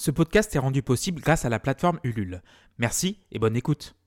Ce 0.00 0.10
podcast 0.10 0.56
est 0.56 0.58
rendu 0.58 0.82
possible 0.82 1.20
grâce 1.20 1.44
à 1.44 1.50
la 1.50 1.58
plateforme 1.58 2.00
Ulule. 2.04 2.40
Merci 2.78 3.18
et 3.32 3.38
bonne 3.38 3.54
écoute. 3.54 3.99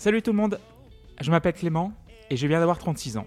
Salut 0.00 0.22
tout 0.22 0.30
le 0.30 0.38
monde, 0.38 0.58
je 1.20 1.30
m'appelle 1.30 1.52
Clément 1.52 1.92
et 2.30 2.36
je 2.38 2.46
viens 2.46 2.58
d'avoir 2.58 2.78
36 2.78 3.18
ans. 3.18 3.26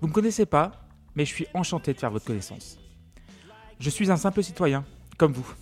Vous 0.00 0.06
me 0.06 0.12
connaissez 0.12 0.46
pas, 0.46 0.70
mais 1.16 1.24
je 1.24 1.34
suis 1.34 1.48
enchanté 1.52 1.92
de 1.92 1.98
faire 1.98 2.12
votre 2.12 2.26
connaissance. 2.26 2.78
Je 3.80 3.90
suis 3.90 4.08
un 4.08 4.16
simple 4.16 4.40
citoyen, 4.44 4.84
comme 5.16 5.32
vous, 5.32 5.52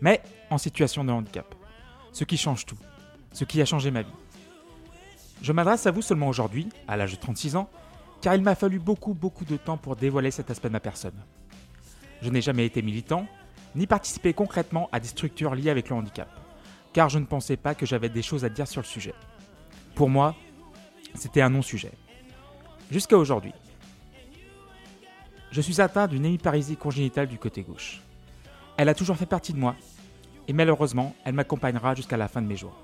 mais 0.00 0.20
en 0.50 0.58
situation 0.58 1.04
de 1.04 1.12
handicap. 1.12 1.54
Ce 2.10 2.24
qui 2.24 2.36
change 2.36 2.66
tout, 2.66 2.76
ce 3.30 3.44
qui 3.44 3.62
a 3.62 3.64
changé 3.64 3.92
ma 3.92 4.02
vie. 4.02 4.10
Je 5.42 5.52
m'adresse 5.52 5.86
à 5.86 5.92
vous 5.92 6.02
seulement 6.02 6.26
aujourd'hui, 6.26 6.68
à 6.88 6.96
l'âge 6.96 7.12
de 7.12 7.20
36 7.20 7.54
ans, 7.54 7.70
car 8.22 8.34
il 8.34 8.42
m'a 8.42 8.56
fallu 8.56 8.80
beaucoup 8.80 9.14
beaucoup 9.14 9.44
de 9.44 9.56
temps 9.56 9.76
pour 9.76 9.94
dévoiler 9.94 10.32
cet 10.32 10.50
aspect 10.50 10.70
de 10.70 10.72
ma 10.72 10.80
personne. 10.80 11.22
Je 12.20 12.30
n'ai 12.30 12.40
jamais 12.42 12.66
été 12.66 12.82
militant, 12.82 13.28
ni 13.76 13.86
participé 13.86 14.34
concrètement 14.34 14.88
à 14.90 14.98
des 14.98 15.06
structures 15.06 15.54
liées 15.54 15.70
avec 15.70 15.88
le 15.88 15.94
handicap, 15.94 16.28
car 16.92 17.08
je 17.08 17.20
ne 17.20 17.26
pensais 17.26 17.56
pas 17.56 17.76
que 17.76 17.86
j'avais 17.86 18.08
des 18.08 18.22
choses 18.22 18.44
à 18.44 18.48
dire 18.48 18.66
sur 18.66 18.80
le 18.80 18.86
sujet. 18.86 19.14
Pour 19.96 20.10
moi, 20.10 20.34
c'était 21.14 21.40
un 21.40 21.48
non-sujet. 21.48 21.92
Jusqu'à 22.90 23.16
aujourd'hui. 23.16 23.54
Je 25.50 25.60
suis 25.62 25.80
atteint 25.80 26.06
d'une 26.06 26.26
hémiparésie 26.26 26.76
congénitale 26.76 27.28
du 27.28 27.38
côté 27.38 27.62
gauche. 27.62 28.02
Elle 28.76 28.90
a 28.90 28.94
toujours 28.94 29.16
fait 29.16 29.24
partie 29.24 29.54
de 29.54 29.58
moi, 29.58 29.74
et 30.48 30.52
malheureusement, 30.52 31.16
elle 31.24 31.32
m'accompagnera 31.32 31.94
jusqu'à 31.94 32.18
la 32.18 32.28
fin 32.28 32.42
de 32.42 32.46
mes 32.46 32.58
jours. 32.58 32.76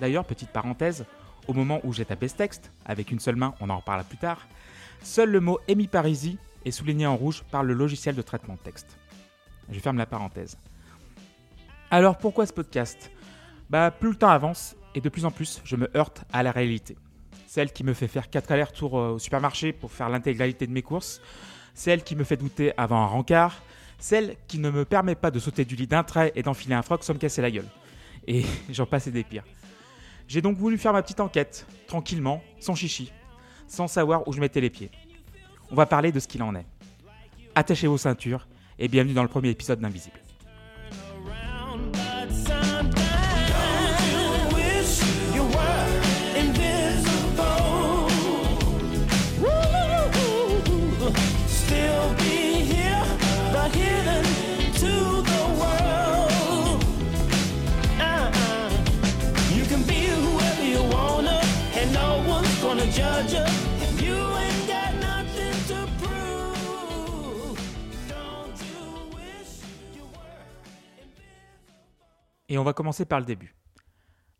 D'ailleurs, 0.00 0.24
petite 0.24 0.48
parenthèse, 0.48 1.04
au 1.46 1.52
moment 1.52 1.80
où 1.84 1.92
j'ai 1.92 2.06
tapé 2.06 2.26
ce 2.28 2.36
texte, 2.36 2.72
avec 2.86 3.10
une 3.10 3.20
seule 3.20 3.36
main, 3.36 3.54
on 3.60 3.68
en 3.68 3.76
reparlera 3.76 4.08
plus 4.08 4.16
tard, 4.16 4.48
seul 5.02 5.30
le 5.30 5.40
mot 5.40 5.58
hémiparésie 5.68 6.38
est 6.64 6.70
souligné 6.70 7.06
en 7.06 7.18
rouge 7.18 7.44
par 7.50 7.62
le 7.62 7.74
logiciel 7.74 8.14
de 8.14 8.22
traitement 8.22 8.54
de 8.54 8.60
texte. 8.60 8.96
Je 9.70 9.78
ferme 9.78 9.98
la 9.98 10.06
parenthèse. 10.06 10.56
Alors 11.90 12.16
pourquoi 12.16 12.46
ce 12.46 12.54
podcast? 12.54 13.10
Bah 13.68 13.90
plus 13.90 14.10
le 14.10 14.16
temps 14.16 14.30
avance 14.30 14.74
et 14.96 15.00
de 15.00 15.08
plus 15.08 15.24
en 15.24 15.30
plus 15.30 15.60
je 15.64 15.76
me 15.76 15.88
heurte 15.96 16.24
à 16.32 16.42
la 16.42 16.50
réalité. 16.50 16.96
Celle 17.46 17.72
qui 17.72 17.84
me 17.84 17.94
fait 17.94 18.08
faire 18.08 18.28
4 18.28 18.50
allers-retours 18.50 18.98
euh, 18.98 19.10
au 19.12 19.18
supermarché 19.20 19.72
pour 19.72 19.92
faire 19.92 20.08
l'intégralité 20.08 20.66
de 20.66 20.72
mes 20.72 20.82
courses, 20.82 21.20
celle 21.74 22.02
qui 22.02 22.16
me 22.16 22.24
fait 22.24 22.36
douter 22.36 22.72
avant 22.76 23.02
un 23.02 23.06
rencard, 23.06 23.62
celle 23.98 24.36
qui 24.48 24.58
ne 24.58 24.70
me 24.70 24.84
permet 24.84 25.14
pas 25.14 25.30
de 25.30 25.38
sauter 25.38 25.64
du 25.64 25.76
lit 25.76 25.86
d'un 25.86 26.02
trait 26.02 26.32
et 26.34 26.42
d'enfiler 26.42 26.74
un 26.74 26.82
froc 26.82 27.04
sans 27.04 27.14
me 27.14 27.18
casser 27.18 27.42
la 27.42 27.50
gueule. 27.50 27.68
Et 28.26 28.44
j'en 28.70 28.86
passe 28.86 29.06
et 29.06 29.10
des 29.10 29.22
pires. 29.22 29.44
J'ai 30.26 30.42
donc 30.42 30.56
voulu 30.56 30.76
faire 30.76 30.92
ma 30.92 31.02
petite 31.02 31.20
enquête, 31.20 31.66
tranquillement, 31.86 32.42
sans 32.58 32.74
chichi, 32.74 33.12
sans 33.68 33.86
savoir 33.86 34.26
où 34.26 34.32
je 34.32 34.40
mettais 34.40 34.60
les 34.60 34.70
pieds. 34.70 34.90
On 35.70 35.76
va 35.76 35.86
parler 35.86 36.10
de 36.10 36.18
ce 36.18 36.26
qu'il 36.26 36.42
en 36.42 36.54
est. 36.54 36.66
Attachez 37.54 37.86
vos 37.86 37.98
ceintures 37.98 38.48
et 38.78 38.88
bienvenue 38.88 39.14
dans 39.14 39.22
le 39.22 39.28
premier 39.28 39.50
épisode 39.50 39.80
d'Invisible. 39.80 40.25
Et 72.48 72.58
on 72.58 72.64
va 72.64 72.72
commencer 72.72 73.04
par 73.04 73.20
le 73.20 73.26
début. 73.26 73.54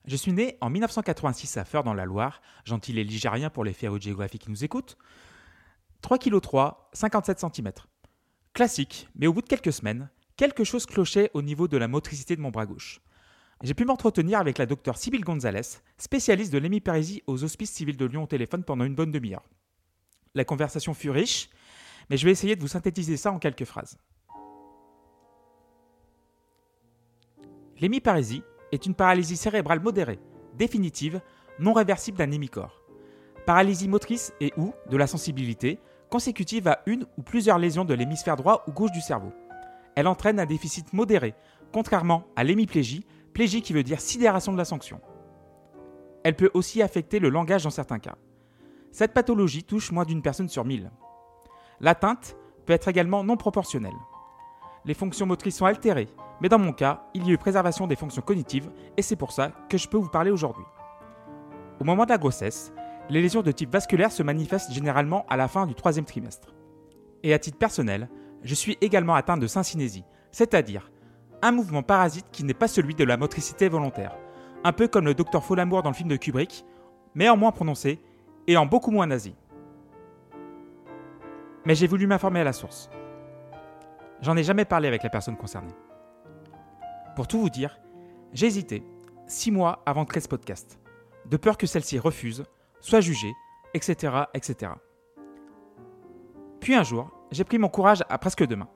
Je 0.06 0.14
suis 0.14 0.32
né 0.32 0.56
en 0.60 0.70
1986 0.70 1.56
à 1.56 1.64
Feur 1.64 1.82
dans 1.82 1.94
la 1.94 2.04
Loire, 2.04 2.40
gentil 2.64 2.96
et 2.98 3.04
ligérien 3.04 3.50
pour 3.50 3.64
les 3.64 3.72
férus 3.72 4.00
de 4.00 4.26
qui 4.36 4.50
nous 4.50 4.64
écoutent. 4.64 4.96
3 6.02 6.18
kg 6.18 6.40
3, 6.40 6.90
57 6.92 7.40
cm. 7.40 7.72
Classique, 8.52 9.08
mais 9.16 9.26
au 9.26 9.32
bout 9.32 9.42
de 9.42 9.48
quelques 9.48 9.72
semaines, 9.72 10.08
quelque 10.36 10.62
chose 10.62 10.86
clochait 10.86 11.30
au 11.34 11.42
niveau 11.42 11.66
de 11.66 11.76
la 11.76 11.88
motricité 11.88 12.36
de 12.36 12.40
mon 12.40 12.50
bras 12.50 12.66
gauche. 12.66 13.00
J'ai 13.62 13.74
pu 13.74 13.84
m'entretenir 13.84 14.38
avec 14.38 14.58
la 14.58 14.66
docteure 14.66 14.98
Sybille 14.98 15.22
Gonzalez, 15.22 15.80
spécialiste 15.98 16.52
de 16.52 16.58
l'hémiparésie 16.58 17.22
aux 17.26 17.42
hospices 17.42 17.72
civils 17.72 17.96
de 17.96 18.04
Lyon 18.04 18.24
au 18.24 18.26
téléphone 18.26 18.62
pendant 18.62 18.84
une 18.84 18.94
bonne 18.94 19.10
demi-heure. 19.10 19.48
La 20.34 20.44
conversation 20.44 20.94
fut 20.94 21.10
riche, 21.10 21.48
mais 22.10 22.16
je 22.16 22.26
vais 22.26 22.32
essayer 22.32 22.54
de 22.54 22.60
vous 22.60 22.68
synthétiser 22.68 23.16
ça 23.16 23.32
en 23.32 23.38
quelques 23.38 23.64
phrases. 23.64 23.98
L'hémiparésie 27.80 28.42
est 28.72 28.86
une 28.86 28.94
paralysie 28.94 29.36
cérébrale 29.36 29.80
modérée, 29.80 30.18
définitive, 30.54 31.20
non 31.58 31.72
réversible 31.72 32.18
d'un 32.18 32.30
hémicorps. 32.30 32.82
Paralysie 33.44 33.88
motrice 33.88 34.32
et 34.40 34.52
ou 34.56 34.72
de 34.90 34.96
la 34.96 35.06
sensibilité, 35.06 35.78
consécutive 36.10 36.68
à 36.68 36.80
une 36.86 37.06
ou 37.16 37.22
plusieurs 37.22 37.58
lésions 37.58 37.84
de 37.84 37.94
l'hémisphère 37.94 38.36
droit 38.36 38.64
ou 38.66 38.72
gauche 38.72 38.92
du 38.92 39.00
cerveau. 39.00 39.32
Elle 39.94 40.08
entraîne 40.08 40.40
un 40.40 40.46
déficit 40.46 40.92
modéré, 40.92 41.34
contrairement 41.72 42.24
à 42.34 42.44
l'hémiplégie, 42.44 43.06
plégie 43.34 43.62
qui 43.62 43.72
veut 43.72 43.82
dire 43.82 44.00
sidération 44.00 44.52
de 44.52 44.58
la 44.58 44.64
sanction. 44.64 45.00
Elle 46.24 46.36
peut 46.36 46.50
aussi 46.54 46.82
affecter 46.82 47.18
le 47.18 47.28
langage 47.28 47.64
dans 47.64 47.70
certains 47.70 47.98
cas. 47.98 48.16
Cette 48.90 49.12
pathologie 49.12 49.62
touche 49.62 49.92
moins 49.92 50.04
d'une 50.04 50.22
personne 50.22 50.48
sur 50.48 50.64
mille. 50.64 50.90
L'atteinte 51.80 52.36
peut 52.64 52.72
être 52.72 52.88
également 52.88 53.22
non 53.22 53.36
proportionnelle. 53.36 53.92
Les 54.86 54.94
fonctions 54.94 55.26
motrices 55.26 55.56
sont 55.56 55.66
altérées, 55.66 56.08
mais 56.40 56.48
dans 56.48 56.58
mon 56.58 56.72
cas, 56.72 57.04
il 57.14 57.26
y 57.26 57.30
a 57.30 57.32
eu 57.32 57.38
préservation 57.38 57.86
des 57.86 57.96
fonctions 57.96 58.22
cognitives 58.22 58.70
et 58.96 59.02
c'est 59.02 59.16
pour 59.16 59.32
ça 59.32 59.52
que 59.68 59.78
je 59.78 59.88
peux 59.88 59.96
vous 59.96 60.08
parler 60.08 60.30
aujourd'hui. 60.30 60.64
Au 61.80 61.84
moment 61.84 62.04
de 62.04 62.10
la 62.10 62.18
grossesse, 62.18 62.72
les 63.08 63.22
lésions 63.22 63.42
de 63.42 63.52
type 63.52 63.72
vasculaire 63.72 64.12
se 64.12 64.22
manifestent 64.22 64.72
généralement 64.72 65.24
à 65.28 65.36
la 65.36 65.48
fin 65.48 65.66
du 65.66 65.74
troisième 65.74 66.04
trimestre. 66.04 66.54
Et 67.22 67.32
à 67.32 67.38
titre 67.38 67.58
personnel, 67.58 68.08
je 68.42 68.54
suis 68.54 68.76
également 68.80 69.14
atteint 69.14 69.36
de 69.36 69.46
syncinésie, 69.46 70.04
c'est-à-dire 70.30 70.90
un 71.42 71.52
mouvement 71.52 71.82
parasite 71.82 72.26
qui 72.32 72.44
n'est 72.44 72.54
pas 72.54 72.68
celui 72.68 72.94
de 72.94 73.04
la 73.04 73.16
motricité 73.16 73.68
volontaire, 73.68 74.16
un 74.64 74.72
peu 74.72 74.88
comme 74.88 75.04
le 75.04 75.14
docteur 75.14 75.44
Folamour 75.44 75.82
dans 75.82 75.90
le 75.90 75.94
film 75.94 76.08
de 76.08 76.16
Kubrick, 76.16 76.64
mais 77.14 77.28
en 77.28 77.36
moins 77.36 77.52
prononcé 77.52 78.00
et 78.46 78.56
en 78.56 78.66
beaucoup 78.66 78.90
moins 78.90 79.06
nazi. 79.06 79.34
Mais 81.64 81.74
j'ai 81.74 81.86
voulu 81.86 82.06
m'informer 82.06 82.40
à 82.40 82.44
la 82.44 82.52
source. 82.52 82.90
J'en 84.22 84.36
ai 84.36 84.44
jamais 84.44 84.64
parlé 84.64 84.88
avec 84.88 85.02
la 85.02 85.10
personne 85.10 85.36
concernée. 85.36 85.74
Pour 87.16 87.26
tout 87.26 87.40
vous 87.40 87.48
dire, 87.48 87.80
j'ai 88.34 88.46
hésité, 88.46 88.84
six 89.26 89.50
mois 89.50 89.82
avant 89.86 90.04
de 90.04 90.08
créer 90.08 90.20
ce 90.20 90.28
podcast, 90.28 90.78
de 91.24 91.38
peur 91.38 91.56
que 91.56 91.66
celle-ci 91.66 91.98
refuse, 91.98 92.44
soit 92.80 93.00
jugée, 93.00 93.32
etc., 93.72 94.24
etc. 94.34 94.72
Puis 96.60 96.74
un 96.74 96.82
jour, 96.82 97.10
j'ai 97.30 97.44
pris 97.44 97.56
mon 97.56 97.70
courage 97.70 98.04
à 98.10 98.18
presque 98.18 98.46
deux 98.46 98.56
mains. 98.56 98.68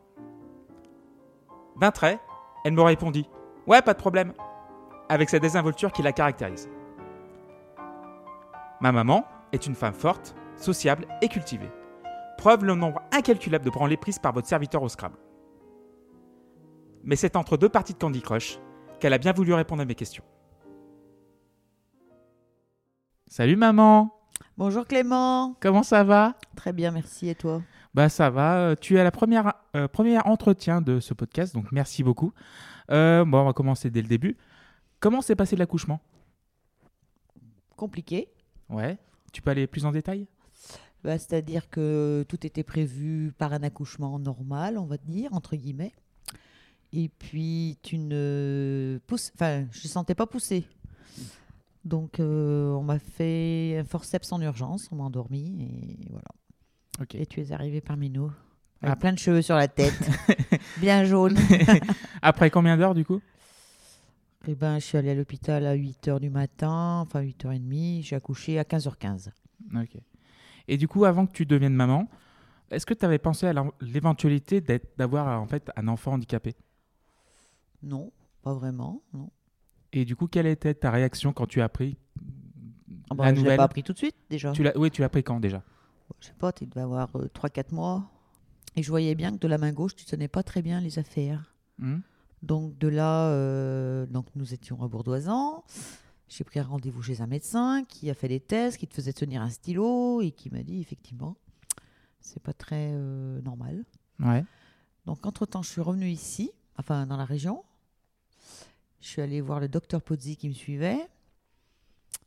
D'un 1.79 1.91
trait, 1.91 2.19
elle 2.65 2.73
me 2.73 2.81
répondit 2.81 3.29
Ouais, 3.67 3.83
pas 3.83 3.93
de 3.93 3.99
problème, 3.99 4.33
avec 5.11 5.29
cette 5.29 5.43
désinvolture 5.43 5.93
qui 5.93 6.03
la 6.03 6.13
caractérise. 6.13 6.71
Ma 8.81 8.91
maman 8.91 9.27
est 9.53 9.67
une 9.67 9.75
femme 9.75 9.93
forte, 9.93 10.35
sociable 10.57 11.07
et 11.21 11.29
cultivée. 11.29 11.71
Preuve 12.39 12.65
le 12.65 12.75
nombre 12.75 13.03
incalculable 13.13 13.67
de 13.67 13.71
branlées 13.71 13.99
prises 13.99 14.19
par 14.19 14.33
votre 14.33 14.49
serviteur 14.49 14.83
au 14.83 14.89
Scrabble. 14.89 15.19
Mais 17.03 17.17
c'est 17.17 17.37
entre 17.37 17.57
deux 17.57 17.69
parties 17.69 17.95
de 17.95 17.99
Candy 17.99 18.21
Crush 18.21 18.59
qu'elle 18.99 19.13
a 19.13 19.19
bien 19.19 19.33
voulu 19.33 19.55
répondre 19.55 19.83
à 19.83 19.85
mes 19.85 19.95
questions. 19.95 20.25
Salut 23.27 23.57
maman 23.57 24.15
Bonjour 24.59 24.87
Clément. 24.87 25.57
Comment 25.61 25.83
ça 25.83 26.05
va? 26.05 26.37
Très 26.57 26.73
bien, 26.73 26.91
merci. 26.91 27.29
Et 27.29 27.35
toi? 27.35 27.63
Bah 27.95 28.09
ça 28.09 28.29
va, 28.29 28.59
euh, 28.59 28.75
tu 28.79 28.97
es 28.97 29.01
à 29.01 29.05
la 29.05 29.11
première, 29.11 29.55
euh, 29.75 29.89
premier 29.89 30.19
entretien 30.19 30.81
de 30.81 31.01
ce 31.01 31.15
podcast, 31.15 31.55
donc 31.55 31.73
merci 31.73 32.05
beaucoup. 32.05 32.33
Euh, 32.91 33.25
bon, 33.25 33.41
on 33.41 33.45
va 33.47 33.53
commencer 33.53 33.91
dès 33.91 34.03
le 34.03 34.09
début. 34.09 34.37
Comment 35.01 35.23
s'est 35.23 35.35
passé 35.35 35.57
l'accouchement? 35.57 36.01
Compliqué. 37.77 38.29
Ouais. 38.69 38.99
Tu 39.33 39.41
peux 39.41 39.51
aller 39.51 39.67
plus 39.67 39.87
en 39.87 39.93
détail? 39.93 40.29
Bah, 41.03 41.19
C'est-à-dire 41.19 41.71
que 41.71 42.25
tout 42.29 42.47
était 42.47 42.63
prévu 42.63 43.33
par 43.39 43.55
un 43.55 43.63
accouchement 43.63 44.19
normal, 44.19 44.77
on 44.77 44.85
va 44.85 44.99
dire, 44.99 45.33
entre 45.33 45.57
guillemets. 45.57 45.93
Et 46.93 47.09
puis, 47.09 47.79
tu 47.83 47.99
ne 47.99 48.99
pousses... 49.07 49.31
Enfin, 49.35 49.67
je 49.73 49.85
ne 49.85 49.89
sentais 49.89 50.15
pas 50.15 50.27
pousser. 50.27 50.67
Donc, 51.85 52.21
euh, 52.21 52.73
on 52.73 52.83
m'a 52.83 52.99
fait 52.99 53.79
un 53.79 53.85
forceps 53.85 54.33
en 54.33 54.41
urgence, 54.43 54.89
on 54.93 54.97
m'a 54.97 55.05
endormi 55.05 55.63
et 55.63 56.09
voilà. 56.11 56.25
Et 57.15 57.25
tu 57.27 57.41
es 57.41 57.53
arrivé 57.53 57.81
parmi 57.81 58.11
nous. 58.11 58.31
Avec 58.83 58.93
Ah. 58.95 58.97
plein 58.97 59.13
de 59.13 59.19
cheveux 59.19 59.41
sur 59.43 59.57
la 59.57 59.69
tête, 59.69 59.95
bien 60.81 61.05
jaune. 61.05 61.37
Après 62.23 62.51
combien 62.51 62.77
d'heures 62.77 62.95
du 62.95 63.05
coup? 63.05 63.21
Et 64.49 64.55
ben, 64.55 64.79
je 64.79 64.85
suis 64.85 64.99
allée 64.99 65.11
à 65.11 65.15
l'hôpital 65.15 65.67
à 65.67 65.75
8h 65.77 66.19
du 66.21 66.29
matin, 66.31 67.01
enfin 67.07 67.23
8h30. 67.23 68.03
J'ai 68.03 68.17
accouché 68.17 68.59
à 68.59 68.63
15h15. 68.65 69.29
Ok. 69.77 69.97
Et 70.69 70.77
du 70.77 70.89
coup, 70.89 71.05
avant 71.05 71.27
que 71.27 71.33
tu 71.33 71.47
deviennes 71.47 71.75
maman, 71.75 72.09
est-ce 72.71 72.85
que 72.87 72.95
tu 72.95 73.05
avais 73.05 73.19
pensé 73.19 73.47
à 73.47 73.53
l'éventualité 73.81 74.63
d'avoir 74.99 75.41
en 75.41 75.47
fait 75.47 75.71
un 75.77 75.89
enfant 75.89 76.13
handicapé? 76.13 76.55
Non, 77.83 78.13
pas 78.43 78.55
vraiment. 78.55 79.03
Non. 79.13 79.31
Et 79.93 80.05
du 80.05 80.17
coup, 80.17 80.27
quelle 80.29 80.47
était 80.47 80.75
ta 80.75 80.91
réaction 80.91 81.33
quand 81.33 81.47
tu 81.47 81.61
as 81.61 81.65
appris 81.65 81.97
Ah 83.11 83.15
bah, 83.15 83.25
la 83.25 83.31
je 83.31 83.35
l'ai 83.37 83.43
nouvelle 83.43 83.57
pas 83.57 83.65
appris 83.65 83.83
tout 83.83 83.93
de 83.93 83.99
suite 83.99 84.17
déjà. 84.29 84.53
tu 84.53 84.63
l'as, 84.63 84.77
Oui, 84.79 84.91
tu 84.91 85.01
l'as 85.01 85.07
appris 85.07 85.23
quand 85.25 85.41
déjà? 85.41 85.63
Je 86.21 86.27
sais 86.29 86.35
pas, 86.35 86.53
tu 86.53 86.67
devais 86.67 86.81
avoir 86.83 87.11
3-4 87.13 87.75
mois. 87.75 88.11
Et 88.77 88.83
je 88.83 88.89
voyais 88.91 89.15
bien 89.15 89.33
que 89.33 89.39
de 89.39 89.49
la 89.49 89.59
main 89.59 89.73
gauche, 89.73 89.97
tu 89.97 90.05
tenais 90.05 90.29
pas 90.29 90.43
très 90.43 90.63
bien 90.63 90.81
les 90.81 90.99
affaires. 90.99 91.55
Hmm 91.79 91.99
Donc 92.43 92.79
de 92.79 92.89
là, 92.89 93.29
euh, 93.31 94.07
donc 94.07 94.27
nous 94.37 94.55
étions 94.55 94.83
à 94.83 94.89
Bourdoisan. 94.89 95.65
J'ai 96.29 96.45
pris 96.45 96.61
un 96.61 96.65
rendez-vous 96.65 97.03
chez 97.03 97.21
un 97.21 97.27
médecin 97.27 97.83
qui 97.89 98.09
a 98.11 98.15
fait 98.15 98.29
des 98.29 98.39
tests, 98.39 98.77
qui 98.77 98.87
te 98.87 98.95
faisait 98.95 99.13
tenir 99.13 99.43
un 99.43 99.51
stylo 99.51 100.21
et 100.21 100.31
qui 100.31 100.51
m'a 100.51 100.63
dit 100.63 100.81
effectivement, 100.81 101.37
c'est 102.21 102.41
pas 102.43 102.53
très 102.53 102.91
euh, 102.93 103.41
normal. 103.43 103.85
Ouais. 104.21 104.45
Donc 105.07 105.27
entre-temps, 105.27 105.63
je 105.63 105.71
suis 105.71 105.81
revenue 105.81 106.09
ici, 106.11 106.53
enfin 106.77 107.07
dans 107.07 107.17
la 107.17 107.25
région. 107.25 107.65
Je 109.01 109.09
suis 109.09 109.23
allée 109.23 109.41
voir 109.41 109.61
le 109.61 109.69
docteur 109.69 110.03
Pozzi 110.03 110.37
qui 110.37 110.49
me 110.49 110.55
suivait, 110.55 110.99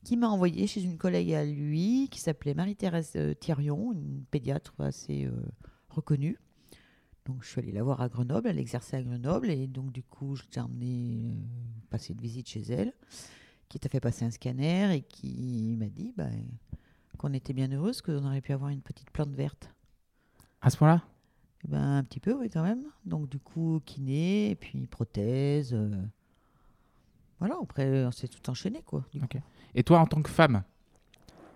qui 0.03 0.17
m'a 0.17 0.27
envoyé 0.27 0.67
chez 0.67 0.83
une 0.83 0.97
collègue 0.97 1.33
à 1.33 1.45
lui 1.45 2.09
qui 2.11 2.19
s'appelait 2.19 2.53
Marie-Thérèse 2.53 3.13
euh, 3.15 3.33
Thirion, 3.33 3.93
une 3.93 4.23
pédiatre 4.31 4.73
assez 4.79 5.25
euh, 5.25 5.31
reconnue. 5.89 6.39
Donc 7.25 7.43
je 7.43 7.49
suis 7.49 7.59
allée 7.59 7.71
la 7.71 7.83
voir 7.83 8.01
à 8.01 8.09
Grenoble, 8.09 8.49
elle 8.49 8.59
exerçait 8.59 8.97
à 8.97 9.03
Grenoble 9.03 9.49
et 9.49 9.67
donc 9.67 9.91
du 9.91 10.03
coup 10.03 10.35
je 10.35 10.43
l'ai 10.53 10.61
emmenée 10.61 11.21
euh, 11.25 11.33
passer 11.89 12.13
une 12.13 12.19
visite 12.19 12.49
chez 12.49 12.61
elle, 12.61 12.93
qui 13.69 13.79
t'a 13.79 13.87
fait 13.87 14.01
passer 14.01 14.25
un 14.25 14.31
scanner 14.31 14.93
et 14.93 15.01
qui 15.03 15.75
m'a 15.77 15.87
dit 15.87 16.13
bah, 16.17 16.29
qu'on 17.17 17.33
était 17.33 17.53
bien 17.53 17.71
heureuse, 17.71 18.01
qu'on 18.01 18.25
aurait 18.25 18.41
pu 18.41 18.51
avoir 18.51 18.71
une 18.71 18.81
petite 18.81 19.11
plante 19.11 19.33
verte. 19.33 19.71
À 20.61 20.69
ce 20.69 20.77
point-là? 20.77 21.03
Eh 21.65 21.67
ben, 21.69 21.97
un 21.97 22.03
petit 22.03 22.19
peu, 22.19 22.33
oui, 22.33 22.49
quand 22.49 22.63
même. 22.63 22.83
Donc, 23.05 23.29
du 23.29 23.39
coup, 23.39 23.81
kiné, 23.85 24.49
et 24.51 24.55
puis 24.55 24.85
prothèse. 24.87 25.73
euh, 25.73 25.95
Voilà, 27.45 27.57
après, 27.61 28.05
on 28.05 28.11
s'est 28.11 28.29
tout 28.29 28.49
enchaîné, 28.49 28.81
quoi. 28.83 29.03
du 29.11 29.19
Ok. 29.21 29.31
coup. 29.33 29.37
Et 29.75 29.83
toi, 29.83 29.99
en 29.99 30.05
tant 30.05 30.21
que 30.21 30.29
femme, 30.29 30.63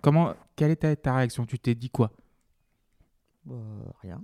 comment, 0.02 0.34
quelle 0.54 0.70
était 0.72 0.94
ta 0.96 1.14
réaction? 1.16 1.46
Tu 1.46 1.58
t'es 1.58 1.74
dit 1.74 1.88
quoi? 1.88 2.10
Bah, 3.46 3.54
rien. 4.02 4.22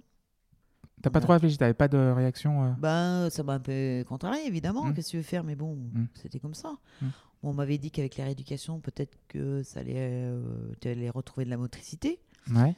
T'as 1.03 1.09
pas 1.11 1.19
Ouais. 1.21 1.23
trop 1.25 1.33
réfléchi 1.33 1.57
T'avais 1.57 1.73
pas 1.75 1.89
de 1.89 1.97
réaction 1.97 2.65
euh? 2.65 2.71
Ben, 2.79 3.31
ça 3.31 3.43
m'a 3.43 3.55
un 3.55 3.61
peu 3.61 4.05
contrarié, 4.07 4.47
évidemment. 4.47 4.85
Mm. 4.85 4.95
Qu'est-ce 4.95 5.07
que 5.09 5.11
tu 5.13 5.17
veux 5.19 5.23
faire? 5.23 5.43
Mais 5.45 5.55
bon, 5.57 5.75
Mm. 5.77 6.07
c'était 6.15 6.39
comme 6.39 6.55
ça. 6.55 6.73
Mm. 7.01 7.07
Bon, 7.43 7.51
on 7.51 7.55
m'avait 7.55 7.79
dit 7.79 7.91
qu'avec 7.91 8.17
la 8.19 8.25
rééducation, 8.25 8.81
peut-être 8.81 9.17
que 9.29 9.63
ça 9.63 9.81
allait, 9.81 9.95
euh, 9.97 10.43
tu 10.81 10.89
allais 10.89 11.09
retrouver 11.11 11.45
de 11.47 11.51
la 11.51 11.57
motricité. 11.57 12.21
Ouais. 12.51 12.77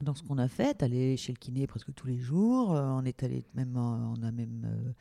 Donc, 0.00 0.18
ce 0.18 0.22
qu'on 0.22 0.38
a 0.38 0.48
fait, 0.48 0.82
aller 0.82 1.16
chez 1.16 1.32
le 1.32 1.38
kiné 1.38 1.66
presque 1.66 1.94
tous 1.94 2.06
les 2.06 2.18
jours. 2.18 2.74
euh, 2.74 2.82
on 2.88 3.04
est 3.04 3.22
allé 3.22 3.44
même, 3.54 3.76
euh, 3.76 3.80
on 4.18 4.22
a 4.22 4.30
même, 4.32 4.64
euh, 4.66 4.92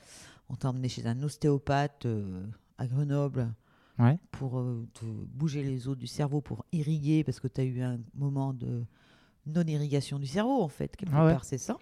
on 0.49 0.55
t'a 0.55 0.69
emmené 0.69 0.87
chez 0.89 1.05
un 1.07 1.21
ostéopathe 1.23 2.05
euh, 2.05 2.45
à 2.77 2.87
Grenoble 2.87 3.53
Ouais. 3.99 4.17
pour 4.31 4.57
euh, 4.59 4.87
te 4.95 5.05
bouger 5.05 5.61
les 5.61 5.87
os 5.87 5.95
du 5.95 6.07
cerveau 6.07 6.41
pour 6.41 6.65
irriguer 6.71 7.23
parce 7.23 7.39
que 7.39 7.47
tu 7.47 7.61
as 7.61 7.63
eu 7.63 7.81
un 7.83 7.99
moment 8.15 8.51
de 8.51 8.83
non-irrigation 9.45 10.17
du 10.17 10.25
cerveau 10.25 10.63
en 10.63 10.67
fait. 10.67 10.95
Quelque 10.95 11.13
Ah 11.13 11.25
ouais. 11.25 11.33
part, 11.33 11.45
c'est 11.45 11.59
ça. 11.59 11.77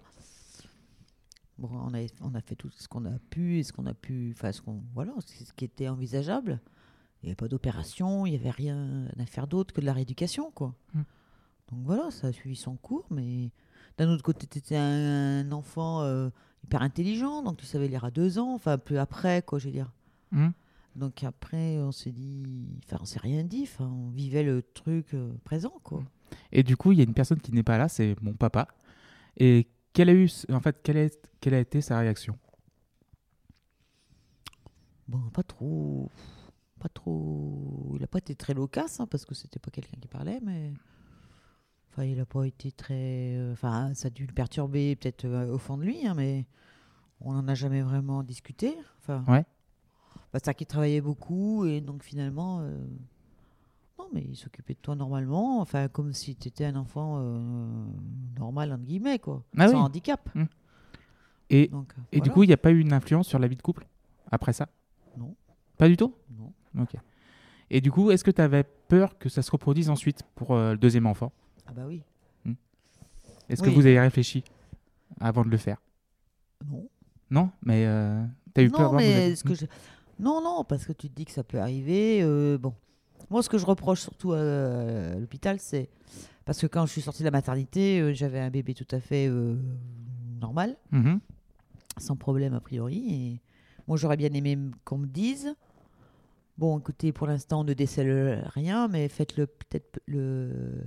Bon, 1.58 1.70
on 1.72 1.94
a, 1.94 2.00
on 2.20 2.34
a 2.34 2.40
fait 2.40 2.54
tout 2.54 2.70
ce 2.70 2.86
qu'on 2.88 3.04
a 3.06 3.18
pu 3.30 3.58
et 3.58 3.62
ce 3.62 3.72
qu'on 3.72 3.86
a 3.86 3.94
pu, 3.94 4.34
enfin, 4.36 4.52
ce 4.52 4.60
qu'on, 4.60 4.82
voilà, 4.94 5.12
ce 5.24 5.52
qui 5.52 5.64
était 5.64 5.88
envisageable. 5.88 6.60
Il 7.22 7.26
n'y 7.26 7.30
avait 7.30 7.36
pas 7.36 7.48
d'opération, 7.48 8.26
il 8.26 8.30
n'y 8.30 8.36
avait 8.36 8.50
rien 8.50 9.06
à 9.18 9.26
faire 9.26 9.46
d'autre 9.46 9.72
que 9.72 9.80
de 9.80 9.86
la 9.86 9.92
rééducation, 9.92 10.50
quoi. 10.50 10.74
Hmm. 10.92 11.02
Donc 11.70 11.80
voilà, 11.84 12.10
ça 12.10 12.26
a 12.26 12.32
suivi 12.32 12.56
son 12.56 12.76
cours, 12.76 13.06
mais 13.10 13.52
d'un 13.96 14.08
autre 14.10 14.24
côté, 14.24 14.46
tu 14.46 14.58
étais 14.58 14.76
un, 14.76 15.50
enfant 15.52 16.02
euh, 16.02 16.30
hyper 16.64 16.82
intelligent, 16.82 17.42
donc 17.42 17.58
tu 17.58 17.64
savais 17.64 17.86
lire 17.86 18.04
à 18.04 18.10
deux 18.10 18.38
ans, 18.38 18.54
enfin, 18.54 18.76
peu 18.76 18.98
après, 18.98 19.40
quoi, 19.42 19.58
je 19.58 19.66
veux 19.66 19.72
dire. 19.72 19.92
Hmm 20.32 20.50
Donc 20.94 21.24
après, 21.24 21.78
on 21.78 21.90
s'est 21.92 22.12
dit, 22.12 22.66
enfin, 22.84 22.98
on 23.00 23.04
s'est 23.04 23.18
rien 23.18 23.44
dit, 23.44 23.62
enfin, 23.62 23.86
on 23.86 24.10
vivait 24.10 24.42
le 24.42 24.62
truc 24.62 25.14
euh, 25.14 25.32
présent, 25.44 25.72
quoi. 25.82 26.02
Et 26.50 26.62
du 26.62 26.76
coup, 26.76 26.92
il 26.92 26.98
y 26.98 27.00
a 27.00 27.04
une 27.04 27.14
personne 27.14 27.40
qui 27.40 27.52
n'est 27.52 27.62
pas 27.62 27.78
là, 27.78 27.88
c'est 27.88 28.14
mon 28.20 28.34
papa. 28.34 28.68
Et 29.38 29.68
quelle 29.94 30.10
a 30.10 30.14
eu, 30.14 30.30
en 30.50 30.60
fait, 30.60 30.82
quelle 30.82 30.98
a, 30.98 31.08
quelle 31.40 31.54
a 31.54 31.60
été 31.60 31.80
sa 31.80 31.98
réaction? 31.98 32.38
Bon, 35.08 35.18
pas 35.30 35.42
trop, 35.42 36.10
pas 36.78 36.88
trop. 36.88 37.94
Il 37.96 38.04
a 38.04 38.06
pas 38.06 38.18
été 38.18 38.34
très 38.34 38.54
loquace, 38.54 39.00
hein, 39.00 39.06
parce 39.06 39.24
que 39.24 39.34
c'était 39.34 39.58
pas 39.58 39.70
quelqu'un 39.70 39.98
qui 40.00 40.08
parlait, 40.08 40.40
mais. 40.42 40.72
Enfin, 41.90 42.04
il 42.04 42.18
a 42.20 42.24
pas 42.26 42.44
été 42.46 42.72
très. 42.72 43.34
euh, 43.36 43.52
Enfin, 43.52 43.92
ça 43.94 44.06
a 44.08 44.10
dû 44.10 44.26
le 44.26 44.32
perturber 44.32 44.96
peut-être 44.96 45.26
euh, 45.26 45.52
au 45.52 45.58
fond 45.58 45.76
de 45.76 45.82
lui, 45.84 46.06
hein, 46.06 46.14
mais 46.14 46.46
on 47.20 47.32
n'en 47.32 47.46
a 47.48 47.54
jamais 47.54 47.82
vraiment 47.82 48.22
discuté. 48.22 48.74
Enfin. 49.00 49.24
Ouais. 49.28 49.44
Bah, 50.32 50.38
c'est 50.42 50.54
qu'il 50.54 50.66
travaillait 50.66 51.00
beaucoup 51.00 51.66
et 51.66 51.80
donc 51.80 52.02
finalement. 52.02 52.60
euh, 52.60 52.76
Non, 53.98 54.06
mais 54.14 54.24
il 54.28 54.36
s'occupait 54.36 54.74
de 54.74 54.78
toi 54.78 54.94
normalement, 54.96 55.60
enfin, 55.60 55.88
comme 55.88 56.12
si 56.12 56.34
tu 56.36 56.48
étais 56.48 56.64
un 56.64 56.76
enfant 56.76 57.16
euh, 57.20 57.84
normal, 58.38 58.72
entre 58.72 58.84
guillemets, 58.84 59.18
quoi. 59.18 59.42
Ah 59.58 59.68
sans 59.68 59.74
oui. 59.74 59.80
handicap. 59.80 60.28
Et, 61.50 61.68
Donc, 61.68 61.92
euh, 61.98 62.02
et 62.12 62.20
du 62.20 62.30
coup, 62.30 62.44
il 62.44 62.46
n'y 62.46 62.52
a 62.54 62.56
pas 62.58 62.70
eu 62.70 62.80
une 62.80 62.92
influence 62.94 63.28
sur 63.28 63.38
la 63.38 63.46
vie 63.46 63.56
de 63.56 63.62
couple 63.62 63.86
après 64.30 64.52
ça? 64.54 64.68
Non. 65.18 65.34
Pas 65.76 65.88
du 65.88 65.96
tout? 65.98 66.14
Non. 66.38 66.52
Ok. 66.82 66.94
Et 67.68 67.80
du 67.82 67.90
coup, 67.92 68.10
est-ce 68.10 68.24
que 68.24 68.30
tu 68.30 68.40
avais 68.40 68.64
peur 68.64 69.18
que 69.18 69.28
ça 69.28 69.42
se 69.42 69.50
reproduise 69.50 69.90
ensuite 69.90 70.22
pour 70.34 70.52
euh, 70.54 70.72
le 70.72 70.78
deuxième 70.78 71.06
enfant? 71.06 71.32
Ah, 71.66 71.72
bah 71.72 71.82
oui. 71.86 72.02
Est-ce 73.48 73.62
Oui. 73.62 73.68
que 73.68 73.74
vous 73.74 73.84
avez 73.86 74.00
réfléchi 74.00 74.44
avant 75.20 75.44
de 75.44 75.50
le 75.50 75.56
faire? 75.58 75.76
Non. 76.66 76.88
Non? 77.30 77.50
Mais 77.62 77.84
euh, 77.86 78.24
t'as 78.54 78.62
eu 78.62 78.66
non, 78.68 78.72
peur 78.78 78.86
avant 78.94 78.98
vous- 78.98 79.36
ce 79.36 79.44
que 79.44 79.54
je- 79.54 79.66
non, 80.22 80.40
non, 80.42 80.64
parce 80.64 80.84
que 80.86 80.92
tu 80.92 81.08
te 81.10 81.14
dis 81.14 81.24
que 81.24 81.32
ça 81.32 81.42
peut 81.44 81.58
arriver. 81.58 82.20
euh, 82.22 82.56
bon, 82.58 82.72
moi, 83.30 83.42
ce 83.42 83.48
que 83.48 83.58
je 83.58 83.66
reproche 83.66 84.00
surtout 84.00 84.32
à, 84.32 84.38
à 84.40 85.14
l'hôpital, 85.18 85.58
c'est 85.58 85.88
parce 86.44 86.60
que 86.60 86.66
quand 86.66 86.86
je 86.86 86.92
suis 86.92 87.02
sortie 87.02 87.20
de 87.22 87.26
la 87.26 87.30
maternité, 87.32 88.00
euh, 88.00 88.12
j'avais 88.14 88.40
un 88.40 88.50
bébé 88.50 88.74
tout 88.74 88.86
à 88.90 89.00
fait 89.00 89.26
euh, 89.28 89.56
normal, 90.40 90.76
Mhm. 90.92 91.20
sans 91.98 92.16
problème 92.16 92.54
a 92.54 92.60
priori. 92.60 93.04
Et 93.14 93.40
moi, 93.88 93.96
j'aurais 93.96 94.16
bien 94.16 94.32
aimé 94.32 94.52
m- 94.52 94.72
qu'on 94.84 94.98
me 94.98 95.06
dise. 95.06 95.54
Bon, 96.58 96.78
écoutez, 96.78 97.12
pour 97.12 97.26
l'instant, 97.26 97.60
on 97.60 97.64
ne 97.64 97.72
décèle 97.72 98.44
rien, 98.54 98.86
mais 98.88 99.08
faites-le 99.08 99.46
peut-être 99.46 100.00
le, 100.06 100.84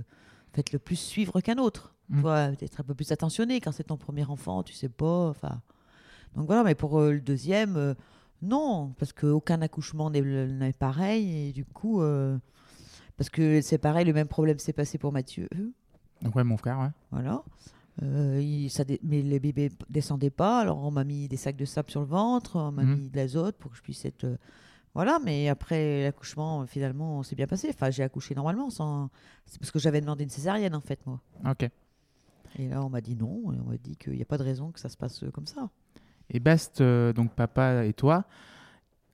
faites-le 0.52 0.78
plus 0.78 0.96
suivre 0.96 1.40
qu'un 1.40 1.58
autre. 1.58 1.94
Mm. 2.08 2.14
Tu 2.16 2.20
vois, 2.22 2.40
être 2.60 2.80
un 2.80 2.84
peu 2.84 2.94
plus 2.94 3.10
attentionné 3.12 3.60
quand 3.60 3.72
c'est 3.72 3.84
ton 3.84 3.96
premier 3.96 4.24
enfant, 4.24 4.62
tu 4.62 4.72
sais 4.72 4.88
pas. 4.88 5.28
Enfin, 5.28 5.60
donc 6.36 6.46
voilà. 6.46 6.62
Mais 6.64 6.74
pour 6.76 7.00
euh, 7.00 7.12
le 7.12 7.20
deuxième, 7.20 7.76
euh, 7.76 7.94
non, 8.42 8.92
parce 8.98 9.12
qu'aucun 9.12 9.62
accouchement 9.62 10.10
n'est 10.10 10.72
pareil 10.72 11.48
et 11.48 11.52
du 11.52 11.64
coup, 11.64 12.02
euh, 12.02 12.38
parce 13.16 13.30
que 13.30 13.60
c'est 13.60 13.78
pareil, 13.78 14.04
le 14.04 14.12
même 14.12 14.28
problème 14.28 14.58
s'est 14.58 14.72
passé 14.72 14.98
pour 14.98 15.12
Mathieu. 15.12 15.48
Donc, 16.22 16.34
ouais, 16.36 16.44
mon 16.44 16.56
frère, 16.56 16.78
ouais. 16.80 16.90
Voilà. 17.10 17.42
Euh, 18.02 18.40
il- 18.42 18.68
ça 18.68 18.84
mais 19.02 19.22
les 19.22 19.40
bébés 19.40 19.70
descendaient 19.88 20.28
pas, 20.30 20.60
alors 20.60 20.78
on 20.84 20.90
m'a 20.90 21.04
mis 21.04 21.28
des 21.28 21.38
sacs 21.38 21.56
de 21.56 21.64
sable 21.64 21.90
sur 21.90 22.00
le 22.00 22.06
ventre, 22.06 22.56
on 22.56 22.70
m'a 22.72 22.82
Mhm. 22.82 22.96
mis 22.98 23.08
de 23.08 23.16
l'azote 23.16 23.56
pour 23.56 23.70
que 23.70 23.76
je 23.78 23.82
puisse 23.82 24.04
être. 24.04 24.24
euh, 24.24 24.36
voilà, 24.94 25.18
mais 25.24 25.48
après 25.48 26.04
l'accouchement, 26.04 26.66
finalement, 26.66 27.22
c'est 27.22 27.36
bien 27.36 27.46
passé. 27.46 27.68
Enfin, 27.70 27.90
j'ai 27.90 28.02
accouché 28.02 28.34
normalement, 28.34 28.70
sans... 28.70 29.08
c'est 29.46 29.58
parce 29.58 29.70
que 29.70 29.78
j'avais 29.78 30.00
demandé 30.00 30.24
une 30.24 30.30
césarienne 30.30 30.74
en 30.74 30.80
fait, 30.80 31.04
moi. 31.06 31.20
Ok. 31.50 31.68
Et 32.58 32.68
là, 32.68 32.82
on 32.84 32.88
m'a 32.90 33.00
dit 33.02 33.14
non, 33.16 33.52
et 33.52 33.60
on 33.60 33.64
m'a 33.70 33.76
dit 33.76 33.96
qu'il 33.96 34.14
n'y 34.14 34.22
a 34.22 34.26
pas 34.26 34.38
de 34.38 34.42
raison 34.42 34.72
que 34.72 34.80
ça 34.80 34.88
se 34.88 34.96
passe 34.96 35.22
comme 35.34 35.46
ça. 35.46 35.68
Et 36.30 36.40
Bast, 36.40 36.80
euh, 36.80 37.12
donc 37.12 37.32
papa 37.34 37.84
et 37.84 37.92
toi, 37.92 38.24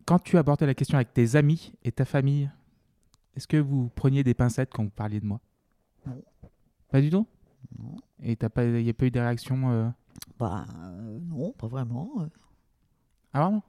quand 0.06 0.18
tu 0.18 0.38
abordais 0.38 0.66
la 0.66 0.74
question 0.74 0.96
avec 0.96 1.12
tes 1.12 1.36
amis 1.36 1.72
et 1.84 1.92
ta 1.92 2.04
famille, 2.04 2.50
est-ce 3.36 3.46
que 3.46 3.56
vous 3.56 3.90
preniez 3.94 4.24
des 4.24 4.34
pincettes 4.34 4.70
quand 4.72 4.84
vous 4.84 4.90
parliez 4.90 5.20
de 5.20 5.26
moi? 5.26 5.40
Non. 6.06 6.20
Pas 6.90 7.00
du 7.00 7.10
tout? 7.10 7.26
Non, 7.78 7.96
Et 8.22 8.32
il 8.32 8.82
n'y 8.82 8.90
a 8.90 8.94
pas 8.94 9.06
eu 9.06 9.10
des 9.10 9.20
réactions 9.20 9.70
euh, 9.70 9.88
bah, 10.38 10.64
euh, 10.82 11.18
non 11.28 11.52
pas 11.52 11.68
vraiment. 11.68 12.10
euh. 12.20 12.26
Ah 13.32 13.40
vraiment? 13.42 13.62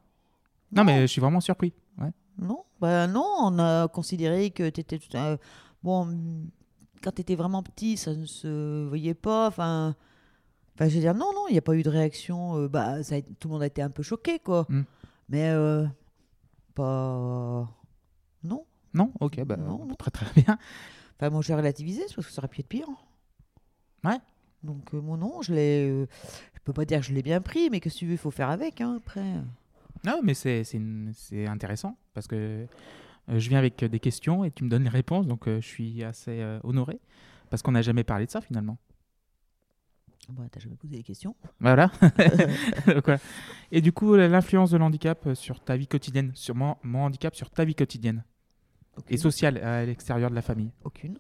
Non, 0.71 0.83
mais 0.83 1.01
je 1.01 1.07
suis 1.07 1.21
vraiment 1.21 1.39
surpris. 1.39 1.73
Ouais. 2.00 2.12
Non, 2.38 2.63
bah 2.81 3.05
non, 3.07 3.25
on 3.41 3.59
a 3.59 3.88
considéré 3.88 4.50
que 4.50 4.69
tu 4.69 4.81
étais. 4.81 5.00
Bon, 5.83 6.07
quand 7.03 7.12
tu 7.12 7.21
étais 7.21 7.35
vraiment 7.35 7.62
petit, 7.62 7.95
ça 7.97 8.13
ne 8.15 8.25
se 8.25 8.88
voyait 8.88 9.13
pas. 9.13 9.47
Enfin, 9.47 9.95
enfin 10.75 10.88
je 10.89 10.96
veux 10.96 11.00
dire, 11.01 11.13
non, 11.13 11.32
non, 11.34 11.48
il 11.50 11.53
n'y 11.53 11.58
a 11.58 11.62
pas 11.62 11.75
eu 11.75 11.84
de 11.84 11.89
réaction. 11.89 12.58
euh, 12.58 12.68
bah, 12.68 13.03
ça 13.03 13.15
a 13.15 13.18
été- 13.20 13.34
tout 13.36 13.48
le 13.48 13.53
monde 13.53 13.63
a 13.63 13.68
été 13.68 13.82
un 13.82 13.89
peu 13.89 14.03
choqué, 14.03 14.39
quoi. 14.39 14.65
Mm. 14.70 14.82
Mais 15.30 15.50
euh, 15.50 15.86
pas. 16.75 17.70
Non. 18.44 18.65
Non? 18.94 19.12
Ok, 19.20 19.44
bah, 19.46 19.58
Non, 19.58 19.86
non. 19.86 19.96
très 19.96 20.12
très 20.12 20.25
bien. 20.42 20.58
Enfin, 21.18 21.30
moi, 21.30 21.42
j'ai 21.42 21.56
relativisé, 21.56 22.01
parce 22.15 22.27
que 22.27 22.34
ça 22.34 22.39
aurait 22.42 22.48
pu 22.48 22.62
être 22.62 22.68
pire. 22.68 22.88
Ouais. 24.03 24.18
Donc, 24.63 24.94
euh, 24.94 25.01
mon 25.01 25.18
nom, 25.18 25.42
je 25.42 25.53
l'ai. 25.53 25.89
euh, 25.89 26.08
je 26.53 26.60
peux 26.63 26.74
pas 26.74 26.86
dire 26.86 27.00
que 27.00 27.06
je 27.06 27.13
l'ai 27.13 27.22
bien 27.24 27.42
pris, 27.42 27.70
mais 27.70 27.80
que 27.80 27.89
si 27.89 28.00
tu 28.00 28.06
veux, 28.06 28.13
il 28.13 28.18
faut 28.18 28.32
faire 28.32 28.50
avec, 28.50 28.82
hein, 28.82 28.96
après. 28.98 29.24
Non, 30.06 30.20
mais 30.24 30.34
c'est 30.34 30.63
c'est 30.63 30.77
une- 30.77 31.12
c'est 31.15 31.48
intéressant 31.48 31.98
parce 32.13 32.27
que 32.27 32.65
je 33.30 33.50
viens 33.50 33.58
avec 33.60 33.84
des 33.84 34.00
questions 34.00 34.44
et 34.44 34.51
tu 34.51 34.63
me 34.65 34.70
donnes 34.70 34.84
les 34.84 34.89
réponses, 34.89 35.27
donc 35.27 35.48
je 35.48 35.60
suis 35.62 36.03
assez 36.03 36.44
honoré 36.63 37.00
parce 37.50 37.62
qu'on 37.62 37.72
n'a 37.72 37.82
jamais 37.82 38.03
parlé 38.03 38.25
de 38.25 38.32
ça 38.32 38.42
finalement. 38.42 38.77
Bah, 40.32 40.44
t'as 40.51 40.60
jamais 40.60 40.75
posé 40.75 40.96
des 40.96 41.03
questions. 41.03 41.36
Voilà. 41.60 41.92
Donc, 42.88 43.06
voilà. 43.06 43.20
Et 43.72 43.82
du 43.82 43.92
coup, 43.92 44.15
l'influence 44.15 44.72
de 44.72 44.77
l'handicap 44.77 45.25
euh, 45.27 45.36
sur 45.36 45.60
ta 45.60 45.75
vie 45.75 45.88
quotidienne, 45.88 46.32
sur 46.34 46.56
mon, 46.56 46.75
mon 46.84 47.03
handicap 47.06 47.36
sur 47.36 47.50
ta 47.50 47.65
vie 47.65 47.75
quotidienne 47.75 48.24
et 49.10 49.18
sociale 49.18 49.58
à 49.58 49.86
l'extérieur 49.86 50.30
de 50.30 50.36
la 50.36 50.42
famille? 50.42 50.72
Aucune. 50.84 51.18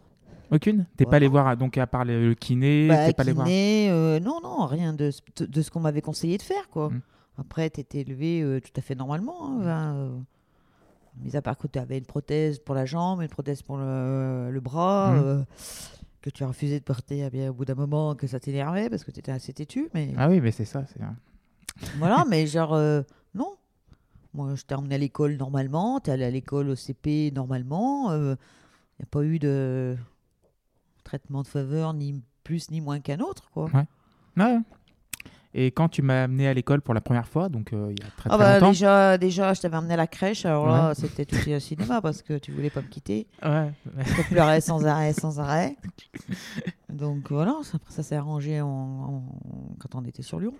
Aucune? 0.51 0.85
T'es 0.97 1.05
pas 1.05 1.15
allé 1.15 1.27
voir, 1.27 1.57
donc 1.57 1.77
à 1.77 1.87
part 1.87 2.05
le, 2.05 2.33
kiné, 2.35 2.87
Bah, 2.87 3.05
t'es 3.07 3.13
pas 3.13 3.23
allé 3.23 3.31
voir? 3.33 3.47
kiné, 3.47 3.89
euh, 3.89 4.19
non, 4.19 4.39
non, 4.43 4.65
rien 4.67 4.93
de, 4.93 5.09
ce- 5.09 5.43
de 5.43 5.61
ce 5.61 5.71
qu'on 5.71 5.79
m'avait 5.79 6.01
conseillé 6.01 6.37
de 6.37 6.43
faire, 6.43 6.69
quoi. 6.69 6.89
Mm. 6.89 7.01
Après, 7.39 7.69
tu 7.71 7.79
étais 7.79 8.01
élevé 8.01 8.41
euh, 8.43 8.59
tout 8.61 8.69
à 8.75 8.81
fait 8.81 8.93
normalement. 8.93 9.47
Hein, 9.47 9.57
ben, 9.63 9.95
euh, 9.95 10.17
mis 11.23 11.35
à 11.35 11.41
part 11.41 11.57
que 11.57 11.65
tu 11.65 11.79
avais 11.79 11.97
une 11.97 12.05
prothèse 12.05 12.59
pour 12.59 12.75
la 12.75 12.85
jambe, 12.85 13.21
une 13.23 13.27
prothèse 13.29 13.63
pour 13.63 13.77
le, 13.77 14.51
le 14.51 14.59
bras, 14.59 15.13
Mm. 15.13 15.45
Euh, 16.23 16.29
que 16.29 16.29
tu 16.29 16.43
as 16.43 16.47
refusé 16.47 16.79
de 16.79 16.83
porter 16.83 17.19
eh 17.25 17.29
bien, 17.29 17.49
au 17.49 17.53
bout 17.53 17.65
d'un 17.65 17.75
moment, 17.75 18.15
que 18.15 18.27
ça 18.27 18.39
t'énervait 18.39 18.89
parce 18.89 19.03
que 19.03 19.11
tu 19.11 19.19
étais 19.19 19.31
assez 19.31 19.53
têtu. 19.53 19.89
Mais 19.93 20.13
Ah 20.17 20.29
oui, 20.29 20.39
mais 20.41 20.51
c'est 20.51 20.65
ça. 20.65 20.85
c'est 20.93 21.01
un- 21.01 21.15
voilà, 21.97 22.25
mais 22.29 22.47
genre, 22.47 22.73
euh, 22.73 23.01
non. 23.33 23.51
Moi, 24.33 24.55
je 24.55 24.63
t'ai 24.63 24.75
emmené 24.75 24.95
à 24.95 24.97
l'école 24.97 25.35
normalement, 25.37 25.99
tu 25.99 26.09
es 26.09 26.13
allé 26.13 26.23
à 26.25 26.31
l'école 26.31 26.69
au 26.69 26.75
CP 26.75 27.31
normalement. 27.35 28.11
Il 28.13 28.19
n'y 28.99 29.03
a 29.03 29.05
pas 29.09 29.23
eu 29.23 29.37
de 29.39 29.95
traitement 31.03 31.41
de 31.43 31.47
faveur, 31.47 31.93
ni 31.93 32.21
plus 32.43 32.71
ni 32.71 32.81
moins 32.81 32.99
qu'un 32.99 33.19
autre, 33.19 33.49
quoi. 33.51 33.69
Ouais. 33.71 33.85
Et 35.55 35.67
quand 35.71 35.87
tu 35.87 36.01
m'as 36.01 36.23
amené 36.23 36.47
à 36.47 36.53
l'école 36.53 36.81
pour 36.81 36.93
la 36.95 37.01
première 37.01 37.27
fois, 37.27 37.47
donc 37.47 37.73
euh, 37.73 37.91
il 37.95 38.03
y 38.03 38.07
a 38.07 38.09
très, 38.17 38.29
Ah 38.31 38.37
bah 38.39 38.53
longtemps. 38.55 38.69
déjà, 38.71 39.17
déjà, 39.19 39.53
je 39.53 39.61
t'avais 39.61 39.77
emmené 39.77 39.93
à 39.93 39.97
la 39.97 40.07
crèche, 40.07 40.45
alors 40.45 40.65
là, 40.67 40.93
c'était 40.95 41.25
tout 41.25 41.35
un 41.47 41.59
cinéma 41.59 42.01
parce 42.01 42.23
que 42.23 42.39
tu 42.39 42.51
voulais 42.51 42.71
pas 42.71 42.81
me 42.81 42.87
quitter. 42.87 43.27
Ouais. 43.45 43.71
Tu 44.15 44.23
pleurais 44.31 44.61
sans 44.61 44.83
arrêt, 44.85 45.13
sans 45.13 45.39
arrêt. 45.39 45.75
Donc 46.89 47.29
voilà, 47.31 47.55
ça- 47.89 48.03
s'est 48.03 48.15
arrangé 48.15 48.61
en- 48.61 48.67
en- 48.67 49.23
quand 49.79 49.95
on 49.95 50.03
était 50.05 50.23
sur 50.23 50.39
Lyon. 50.39 50.53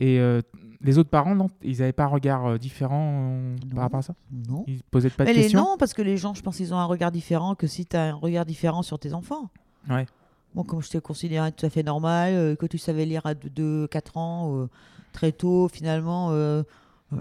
Et 0.00 0.20
euh, 0.20 0.40
les 0.80 0.96
autres 0.98 1.10
parents, 1.10 1.34
non, 1.34 1.50
ils 1.62 1.78
n'avaient 1.78 1.92
pas 1.92 2.04
un 2.04 2.08
regard 2.08 2.46
euh, 2.46 2.56
différent 2.58 3.10
euh, 3.32 3.56
Non. 3.66 3.74
par 3.74 3.82
rapport 3.82 3.98
à 3.98 4.02
ça? 4.02 4.14
Non. 4.48 4.62
Ils 4.68 4.80
posaient 4.84 5.10
pas 5.10 5.24
de 5.24 5.30
Mais 5.30 5.34
questions? 5.34 5.60
non, 5.60 5.76
parce 5.76 5.92
que 5.92 6.02
les 6.02 6.16
gens, 6.16 6.34
je 6.34 6.42
pense, 6.42 6.60
ils 6.60 6.72
ont 6.72 6.78
un 6.78 6.84
regard 6.84 7.10
différent 7.10 7.56
que 7.56 7.66
si 7.66 7.84
tu 7.84 7.96
as 7.96 8.04
un 8.04 8.14
regard 8.14 8.46
différent 8.46 8.82
sur 8.82 9.00
tes 9.00 9.12
enfants. 9.12 9.50
Ouais. 9.90 10.06
Moi, 10.54 10.64
comme 10.64 10.82
je 10.82 10.90
te 10.90 10.98
considérais 10.98 11.52
tout 11.52 11.66
à 11.66 11.70
fait 11.70 11.82
normal, 11.82 12.32
euh, 12.34 12.56
que 12.56 12.66
tu 12.66 12.78
savais 12.78 13.04
lire 13.04 13.24
à 13.26 13.34
2-4 13.34 14.16
ans, 14.16 14.56
euh, 14.56 14.68
très 15.12 15.30
tôt, 15.32 15.68
finalement, 15.68 16.30
euh, 16.32 16.62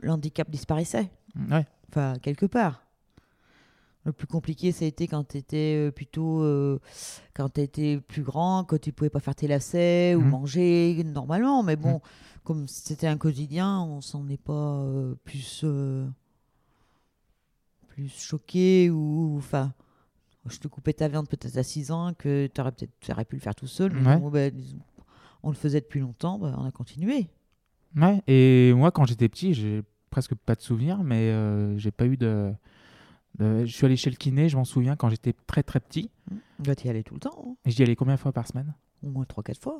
l'handicap 0.01 0.49
disparaissait. 0.49 1.09
Ouais. 1.49 1.65
Enfin, 1.89 2.15
quelque 2.21 2.45
part. 2.45 2.83
Le 4.05 4.13
plus 4.13 4.27
compliqué, 4.27 4.71
ça 4.71 4.85
a 4.85 4.87
été 4.87 5.07
quand 5.07 5.27
tu 5.27 5.37
étais 5.37 5.91
plutôt. 5.93 6.41
euh, 6.41 6.79
quand 7.33 7.49
tu 7.49 7.61
étais 7.61 7.97
plus 8.07 8.23
grand, 8.23 8.63
quand 8.63 8.79
tu 8.79 8.93
pouvais 8.93 9.09
pas 9.09 9.19
faire 9.19 9.35
tes 9.35 9.47
lacets 9.47 10.15
ou 10.15 10.21
Mhm. 10.21 10.29
manger 10.29 11.03
normalement. 11.03 11.61
Mais 11.61 11.75
bon, 11.75 11.99
comme 12.45 12.67
c'était 12.69 13.07
un 13.07 13.17
quotidien, 13.17 13.81
on 13.81 13.99
s'en 13.99 14.27
est 14.29 14.41
pas 14.41 14.53
euh, 14.53 15.15
plus. 15.25 15.61
euh, 15.65 16.07
plus 17.89 18.09
choqué 18.09 18.89
ou. 18.89 19.35
Enfin. 19.37 19.73
Je 20.49 20.59
te 20.59 20.67
coupais 20.67 20.93
ta 20.93 21.07
viande 21.07 21.27
peut-être 21.27 21.57
à 21.57 21.63
6 21.63 21.91
ans, 21.91 22.13
que 22.17 22.47
tu 22.53 22.61
aurais 22.61 22.71
peut-être 22.71 23.27
pu 23.27 23.35
le 23.35 23.41
faire 23.41 23.55
tout 23.55 23.67
seul. 23.67 23.91
mais 23.93 24.05
Ouais. 24.07 24.17
bon, 24.19 24.29
ben, 24.29 24.51
disons, 24.53 24.79
on 25.43 25.49
le 25.49 25.55
faisait 25.55 25.81
depuis 25.81 25.99
longtemps, 25.99 26.37
ben, 26.39 26.55
on 26.57 26.65
a 26.65 26.71
continué. 26.71 27.27
Ouais. 27.95 28.21
Et 28.27 28.73
moi, 28.75 28.91
quand 28.91 29.05
j'étais 29.05 29.29
petit, 29.29 29.53
j'ai 29.53 29.81
presque 30.09 30.35
pas 30.35 30.55
de 30.55 30.61
souvenirs, 30.61 31.03
mais 31.03 31.29
euh, 31.31 31.77
j'ai 31.77 31.91
pas 31.91 32.05
eu 32.05 32.17
de, 32.17 32.51
de- 33.39 33.65
Je 33.65 33.71
suis 33.71 33.85
allé 33.85 33.95
chez 33.97 34.09
le 34.09 34.15
kiné, 34.15 34.49
je 34.49 34.57
m'en 34.57 34.65
souviens, 34.65 34.95
quand 34.95 35.09
j'étais 35.09 35.33
très 35.47 35.63
très 35.63 35.79
petit. 35.79 36.09
Tu 36.63 36.87
y 36.87 36.89
allais 36.89 37.03
tout 37.03 37.13
le 37.15 37.19
temps, 37.19 37.45
hein. 37.47 37.55
Et 37.65 37.71
j'y 37.71 37.83
allais 37.83 37.95
combien 37.95 38.15
de 38.15 38.19
fois 38.19 38.31
par 38.31 38.47
semaine? 38.47 38.73
Au 39.03 39.09
moins 39.09 39.25
3-4 39.25 39.61
fois. 39.61 39.79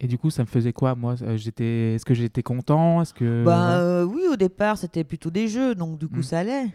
Et 0.00 0.06
du 0.06 0.16
coup, 0.16 0.30
ça 0.30 0.42
me 0.42 0.46
faisait 0.46 0.72
quoi, 0.72 0.94
moi? 0.94 1.16
Euh, 1.22 1.36
J'étais, 1.36 1.94
Est-ce 1.94 2.04
que 2.04 2.14
j'étais 2.14 2.42
content? 2.44 3.02
Est-ce 3.02 3.12
que. 3.12 3.42
Bah 3.44 3.80
euh, 3.80 4.04
oui, 4.04 4.22
au 4.30 4.36
départ, 4.36 4.78
c'était 4.78 5.02
plutôt 5.02 5.30
des 5.30 5.48
jeux, 5.48 5.74
donc 5.74 5.98
du 5.98 6.06
coup, 6.08 6.18
Mm. 6.20 6.22
ça 6.22 6.38
allait. 6.38 6.66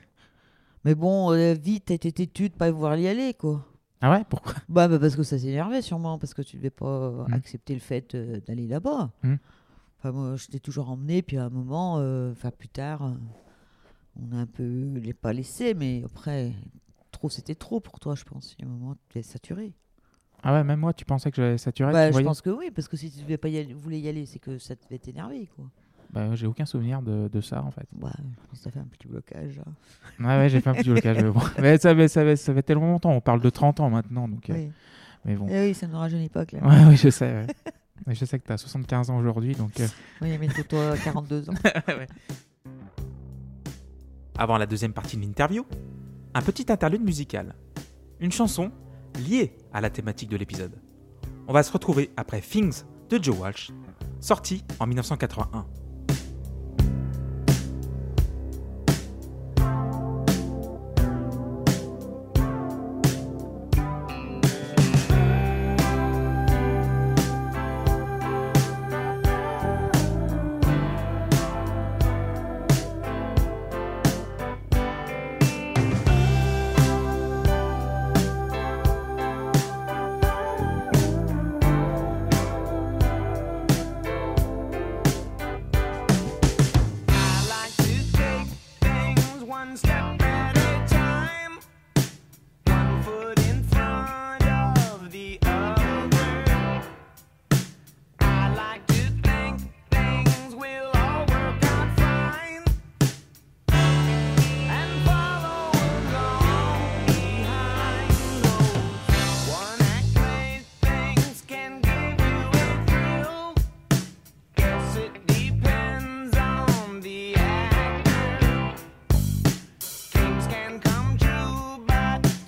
Mais 0.86 0.96
bon, 0.96 1.32
euh, 1.32 1.54
vite, 1.54 1.86
t'étais 1.86 2.12
têtu 2.12 2.50
de 2.50 2.54
pas 2.56 2.72
vouloir 2.72 2.98
y 2.98 3.08
aller, 3.08 3.34
quoi. 3.34 3.66
Ah 4.02 4.12
ouais 4.12 4.26
Pourquoi? 4.30 4.54
Bah, 4.68 4.88
bah, 4.88 5.00
parce 5.00 5.16
que 5.16 5.24
ça 5.24 5.40
s'énervait 5.40 5.82
sûrement, 5.82 6.20
parce 6.20 6.34
que 6.34 6.42
tu 6.42 6.58
devais 6.58 6.70
pas 6.70 6.86
euh, 6.86 7.24
Mm. 7.28 7.34
accepter 7.34 7.74
le 7.74 7.80
fait 7.80 8.16
euh, 8.16 8.42
d'aller 8.42 8.68
là-bas. 8.68 9.12
Mm. 9.24 9.36
Enfin, 10.00 10.12
moi, 10.12 10.36
je 10.36 10.48
t'ai 10.48 10.60
toujours 10.60 10.90
emmené, 10.90 11.22
puis 11.22 11.38
à 11.38 11.46
un 11.46 11.50
moment, 11.50 12.00
euh, 12.00 12.32
enfin, 12.34 12.52
plus 12.52 12.68
tard, 12.68 13.04
euh, 13.06 13.12
on 14.22 14.36
a 14.36 14.40
un 14.42 14.46
peu, 14.46 14.92
les 14.96 15.14
pas 15.14 15.32
laissé, 15.32 15.74
mais 15.74 16.02
après, 16.06 16.52
trop, 17.12 17.30
c'était 17.30 17.56
trop 17.56 17.80
pour 17.80 18.00
toi, 18.02 18.16
je 18.16 18.26
pense. 18.26 18.56
Il 18.60 18.66
y 18.66 18.68
a 18.68 18.72
un 18.72 18.74
moment, 18.76 18.96
tu 19.08 19.20
es 19.20 19.22
saturé. 19.24 19.74
Ah 20.46 20.52
ouais, 20.54 20.64
même 20.66 20.82
moi, 20.82 20.92
tu 20.94 21.06
pensais 21.06 21.32
que 21.32 21.38
j'allais 21.38 21.58
saturer 21.58 21.94
bah, 21.94 22.12
je 22.12 22.20
pense 22.20 22.42
que 22.42 22.50
oui, 22.50 22.70
parce 22.70 22.90
que 22.90 22.98
si 22.98 23.10
tu 23.10 23.22
devais 23.22 23.38
pas 23.38 23.48
y 23.48 23.58
aller, 23.58 23.74
voulais 23.74 24.02
y 24.02 24.10
aller, 24.10 24.26
c'est 24.26 24.40
que 24.40 24.58
ça 24.58 24.76
devait 24.76 25.00
t'énerver, 25.00 25.48
quoi. 25.56 25.70
Bah, 26.14 26.36
j'ai 26.36 26.46
aucun 26.46 26.66
souvenir 26.66 27.02
de, 27.02 27.28
de 27.28 27.42
ça, 27.42 27.64
en 27.64 27.72
fait. 27.72 27.88
Je 27.92 28.00
pense 28.00 28.12
que 28.52 28.58
ça 28.58 28.70
fait 28.72 28.80
un 28.80 28.86
petit 28.86 29.08
blocage. 29.08 29.58
là. 29.58 29.64
Ouais, 30.20 30.38
ouais, 30.44 30.50
j'ai 30.50 30.62
fait 30.62 30.70
un 30.70 30.74
petit 30.76 30.90
blocage. 30.90 31.18
mais 31.18 31.30
bon. 31.32 31.42
Mais 31.60 31.78
ça, 31.80 31.96
fait- 31.96 32.08
ça, 32.08 32.22
fait- 32.22 32.36
ça 32.36 32.54
fait 32.54 32.62
tellement 32.64 32.88
longtemps, 32.92 33.12
on 33.12 33.22
parle 33.22 33.42
de 33.42 33.50
30 33.50 33.80
ans 33.80 33.90
maintenant, 33.90 34.28
donc. 34.28 34.48
euh, 34.50 34.54
Oui. 34.54 34.72
Mais 35.26 35.36
bon. 35.36 35.48
Eh 35.50 35.68
oui, 35.70 35.74
ça 35.74 35.88
ne 35.88 35.96
rajeunit 35.96 36.30
pas, 36.30 36.46
clairement. 36.46 36.70
Ouais, 36.70 36.86
oui, 36.90 36.98
je 36.98 37.10
sais. 37.10 37.26
ouais. 37.32 37.48
Mais 38.06 38.14
je 38.16 38.26
sais 38.26 38.38
que 38.38 38.46
tu 38.46 38.52
as 38.52 38.58
75 38.58 39.10
ans 39.10 39.18
aujourd'hui, 39.18 39.56
donc. 39.56 39.80
euh, 39.80 39.88
Oui, 40.22 40.38
mais 40.38 40.48
toi, 40.50 40.94
42 41.02 41.50
ans. 41.50 41.54
Avant 44.38 44.58
la 44.58 44.66
deuxième 44.66 44.94
partie 44.94 45.16
de 45.16 45.22
l'interview, 45.22 45.66
un 46.34 46.42
petit 46.42 46.72
interlude 46.72 47.04
musical. 47.04 47.56
Une 48.20 48.32
chanson 48.32 48.72
liée 49.30 49.56
à 49.74 49.80
la 49.80 49.90
thématique 49.90 50.30
de 50.30 50.38
l'épisode. 50.38 50.74
On 51.48 51.54
va 51.54 51.64
se 51.64 51.72
retrouver 51.72 52.12
après 52.18 52.42
Things 52.42 52.84
de 53.10 53.24
Joe 53.24 53.38
Walsh, 53.40 53.72
sorti 54.20 54.64
en 54.80 54.88
1981. 54.88 55.66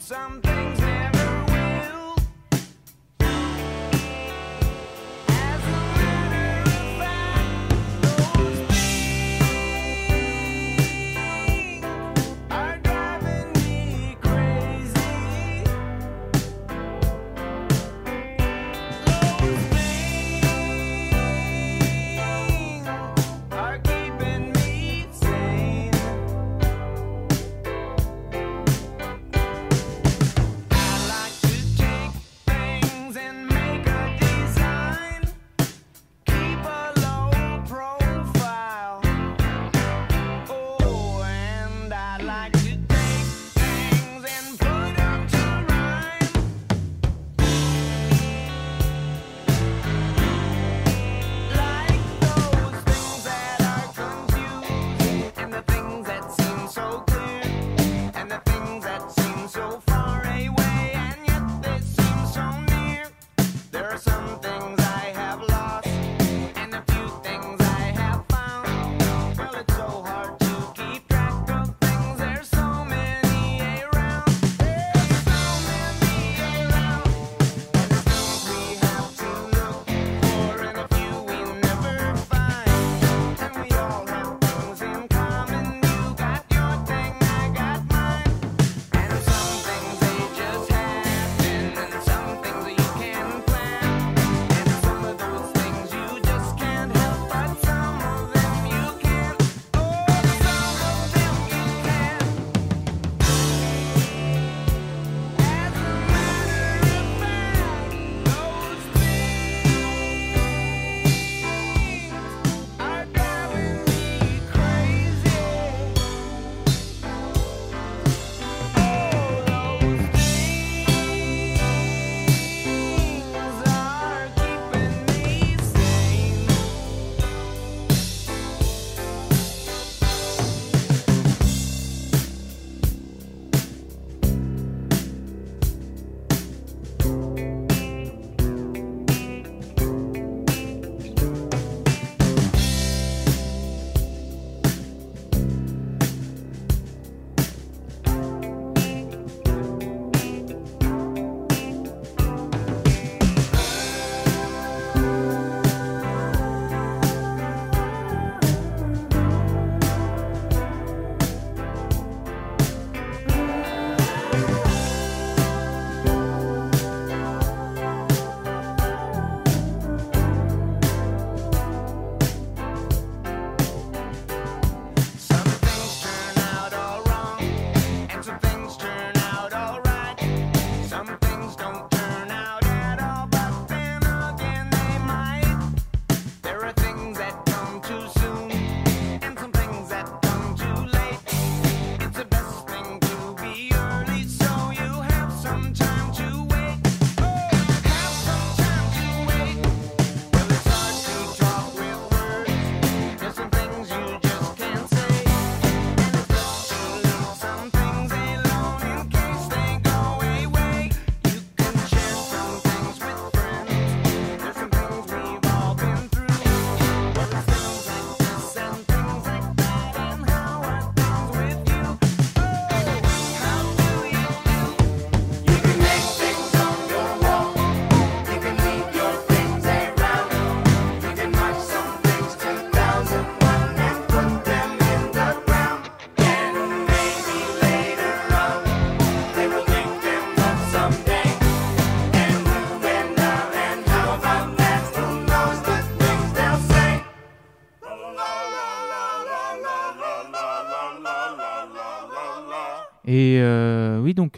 Some. 0.05 0.44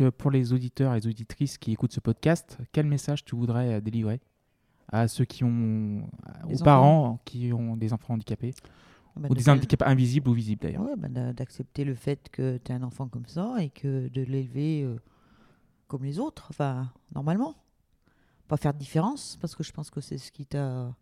Donc 0.04 0.12
pour 0.12 0.32
les 0.32 0.54
auditeurs 0.54 0.94
et 0.94 1.00
les 1.00 1.08
auditrices 1.08 1.58
qui 1.58 1.72
écoutent 1.72 1.94
ce 1.94 2.00
podcast, 2.00 2.58
quel 2.72 2.86
message 2.86 3.24
tu 3.26 3.36
voudrais 3.36 3.76
euh, 3.76 3.82
délivrer 3.82 4.20
à 4.90 5.08
ceux 5.08 5.26
qui 5.26 5.44
ont, 5.44 6.04
aux 6.46 6.50
Les 6.50 6.58
parents 6.64 7.20
qui 7.26 7.52
ont 7.54 7.76
des 7.76 7.92
enfants 7.94 8.14
handicapés 8.14 8.54
Bah, 9.18 9.28
ou 9.30 9.34
de 9.34 9.40
des 9.40 9.50
handicaps 9.50 9.84
invisibles 9.86 10.30
ou 10.30 10.34
visibles 10.34 10.62
d'ailleurs 10.62 10.84
Ouais, 10.84 10.96
bah, 10.98 11.08
d'a- 11.10 11.34
d'accepter 11.34 11.84
le 11.84 11.94
fait 11.96 12.30
que 12.32 12.58
tu 12.64 12.72
as 12.72 12.76
un 12.76 12.84
enfant 12.84 13.08
comme 13.08 13.26
ça 13.26 13.56
et 13.60 13.70
que 13.70 14.08
de 14.08 14.22
l'élever 14.22 14.84
euh, 14.84 14.96
comme 15.88 16.04
les 16.04 16.20
autres, 16.20 16.48
enfin, 16.50 16.90
normalement. 17.14 17.56
Pas 18.48 18.56
faire 18.58 18.74
de 18.74 18.80
différence, 18.80 19.38
parce 19.42 19.56
que 19.56 19.64
je 19.64 19.74
pense 19.74 19.90
que 19.90 20.00
c'est 20.00 20.18
ce 20.18 20.32
qui 20.32 20.46
t'a. 20.46 20.94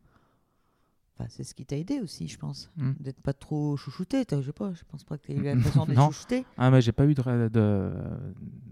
Enfin, 1.18 1.30
c'est 1.30 1.46
ce 1.46 1.56
qui 1.56 1.66
t'a 1.66 1.78
aidé 1.78 2.02
aussi, 2.02 2.28
je 2.28 2.38
pense. 2.38 2.70
Hmm. 2.76 2.92
D'être 3.00 3.22
pas 3.22 3.32
trop 3.32 3.78
chouchouté. 3.78 4.26
Je 4.30 4.42
sais 4.42 4.52
pas, 4.52 4.74
je 4.74 4.84
pense 4.90 5.06
pas 5.06 5.18
que 5.18 5.26
tu 5.28 5.32
aies 5.32 5.36
eu 5.36 5.44
l'impression 5.44 5.86
d'être 5.88 6.04
chouchouté. 6.08 6.46
Ah, 6.58 6.70
mais 6.72 6.82
j'ai 6.82 6.92
pas 6.92 7.06
eu 7.06 7.14
de, 7.14 7.48
de- 7.48 7.94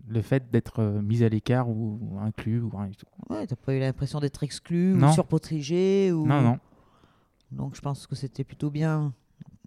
le 0.10 0.22
fait 0.22 0.52
d'être 0.52 0.80
euh, 0.80 1.02
mis 1.02 1.24
à 1.24 1.30
l'écart 1.30 1.70
ou, 1.70 2.00
ou 2.02 2.20
inclus 2.20 2.60
ou 2.62 2.70
rien 2.70 2.88
du 2.90 2.98
tout. 2.98 3.06
Ouais, 3.30 3.48
t'as 3.48 3.56
pas 3.56 3.74
eu 3.74 3.80
l'impression 3.80 4.20
d'être 4.20 4.44
exclu 4.44 4.94
Non. 4.94 5.10
ou 5.10 5.14
surprotégé. 5.14 6.12
Ou... 6.12 6.28
Non, 6.28 6.42
non. 6.42 6.60
Donc 7.52 7.76
je 7.76 7.82
pense 7.82 8.08
que 8.08 8.16
c'était 8.16 8.44
plutôt 8.44 8.70
bien. 8.70 9.14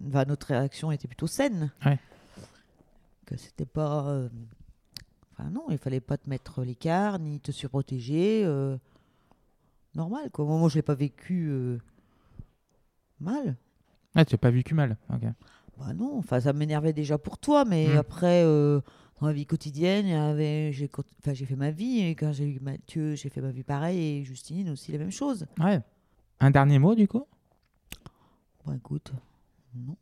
Enfin, 0.07 0.25
notre 0.25 0.47
réaction 0.47 0.91
était 0.91 1.07
plutôt 1.07 1.25
saine. 1.27 1.71
Ouais. 1.83 1.97
Que 3.25 3.37
c'était 3.37 3.65
pas. 3.65 4.07
euh, 4.09 4.29
Enfin, 5.39 5.49
non, 5.51 5.65
il 5.69 5.77
fallait 5.77 5.99
pas 5.99 6.17
te 6.17 6.29
mettre 6.29 6.63
l'écart 6.63 7.17
ni 7.19 7.39
te 7.39 7.51
surprotéger. 7.51 8.43
euh, 8.45 8.77
Normal, 9.95 10.29
quoi. 10.31 10.45
Moi, 10.45 10.69
je 10.69 10.75
l'ai 10.75 10.81
pas 10.83 10.95
vécu 10.95 11.47
euh, 11.49 11.77
mal. 13.19 13.55
Ah, 14.15 14.25
tu 14.25 14.33
n'as 14.33 14.37
pas 14.39 14.51
vécu 14.51 14.73
mal. 14.73 14.97
Ok. 15.13 15.21
Bah 15.79 15.93
non, 15.93 16.17
enfin, 16.17 16.39
ça 16.39 16.53
m'énervait 16.53 16.93
déjà 16.93 17.17
pour 17.17 17.37
toi, 17.37 17.63
mais 17.65 17.93
Mm. 17.95 17.97
après, 17.97 18.43
euh, 18.43 18.81
dans 19.21 19.27
la 19.27 19.33
vie 19.33 19.45
quotidienne, 19.45 20.05
j'ai, 20.71 20.89
enfin, 21.19 21.35
fait 21.35 21.55
ma 21.55 21.69
vie, 21.71 21.99
et 22.01 22.15
quand 22.15 22.31
j'ai 22.31 22.45
eu 22.45 22.59
Mathieu, 22.59 23.15
j'ai 23.15 23.29
fait 23.29 23.41
ma 23.41 23.51
vie 23.51 23.63
pareil, 23.63 23.99
et 23.99 24.23
Justine 24.23 24.69
aussi 24.71 24.91
la 24.91 24.97
même 24.97 25.11
chose. 25.11 25.45
Ouais. 25.59 25.79
Un 26.39 26.49
dernier 26.51 26.79
mot 26.79 26.95
du 26.95 27.07
coup? 27.07 27.25
Bon, 28.65 28.73
écoute, 28.73 29.11
non. 29.75 29.95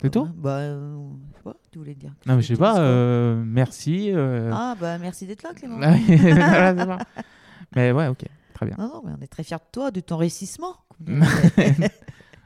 C'est 0.00 0.10
tout? 0.10 0.26
Bah, 0.34 0.58
euh, 0.58 0.98
je 1.32 1.36
sais 1.36 1.42
pas, 1.42 1.56
tu 1.70 1.78
voulais 1.78 1.94
dire. 1.94 2.12
Non, 2.26 2.36
mais 2.36 2.42
je 2.42 2.48
sais 2.48 2.56
pas. 2.56 2.78
euh, 2.80 3.42
merci. 3.46 4.10
euh, 4.12 4.50
Ah, 4.52 4.74
bah, 4.78 4.98
merci 4.98 5.26
d'être 5.26 5.42
là, 5.42 5.54
Clément. 5.54 5.78
Mais 7.76 7.92
ouais, 7.92 8.08
ok, 8.08 8.24
très 8.54 8.66
bien. 8.66 8.76
Non, 8.78 8.88
non, 8.88 9.02
mais 9.04 9.12
on 9.18 9.22
est 9.22 9.26
très 9.28 9.42
fiers 9.44 9.56
de 9.56 9.70
toi, 9.72 9.90
de 9.90 10.00
ton 10.00 10.16
récissement. 10.16 10.74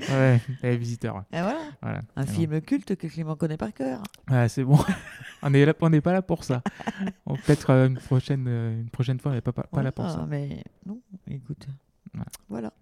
Ouais, 0.01 0.41
les 0.63 0.77
visiteurs. 0.77 1.25
et 1.33 1.41
voilà, 1.41 1.59
Voilà. 1.83 2.03
un 2.15 2.25
bon. 2.25 2.31
film 2.31 2.61
culte 2.61 2.95
que 2.95 3.09
Clément 3.09 3.35
connaît 3.35 3.57
par 3.57 3.73
cœur. 3.73 4.03
C'est 4.49 4.63
bon. 4.63 4.79
on 5.43 5.51
n'est 5.51 6.01
pas 6.01 6.13
là 6.13 6.23
pour 6.23 6.45
ça. 6.45 6.63
Peut-être 7.27 7.71
euh, 7.71 7.89
une 7.89 7.99
prochaine, 7.99 8.47
euh, 8.47 8.81
une 8.81 8.91
prochaine 8.91 9.19
fois, 9.19 9.33
on 9.33 9.35
n'est 9.35 9.41
pas, 9.41 9.53
pas, 9.53 9.65
pas 9.65 9.83
là 9.83 9.91
pour 9.91 10.09
ça. 10.09 10.25
Mais 10.29 10.63
non, 10.87 11.01
écoute. 11.29 11.67
Ouais. 12.15 12.21
Voilà. 12.49 12.73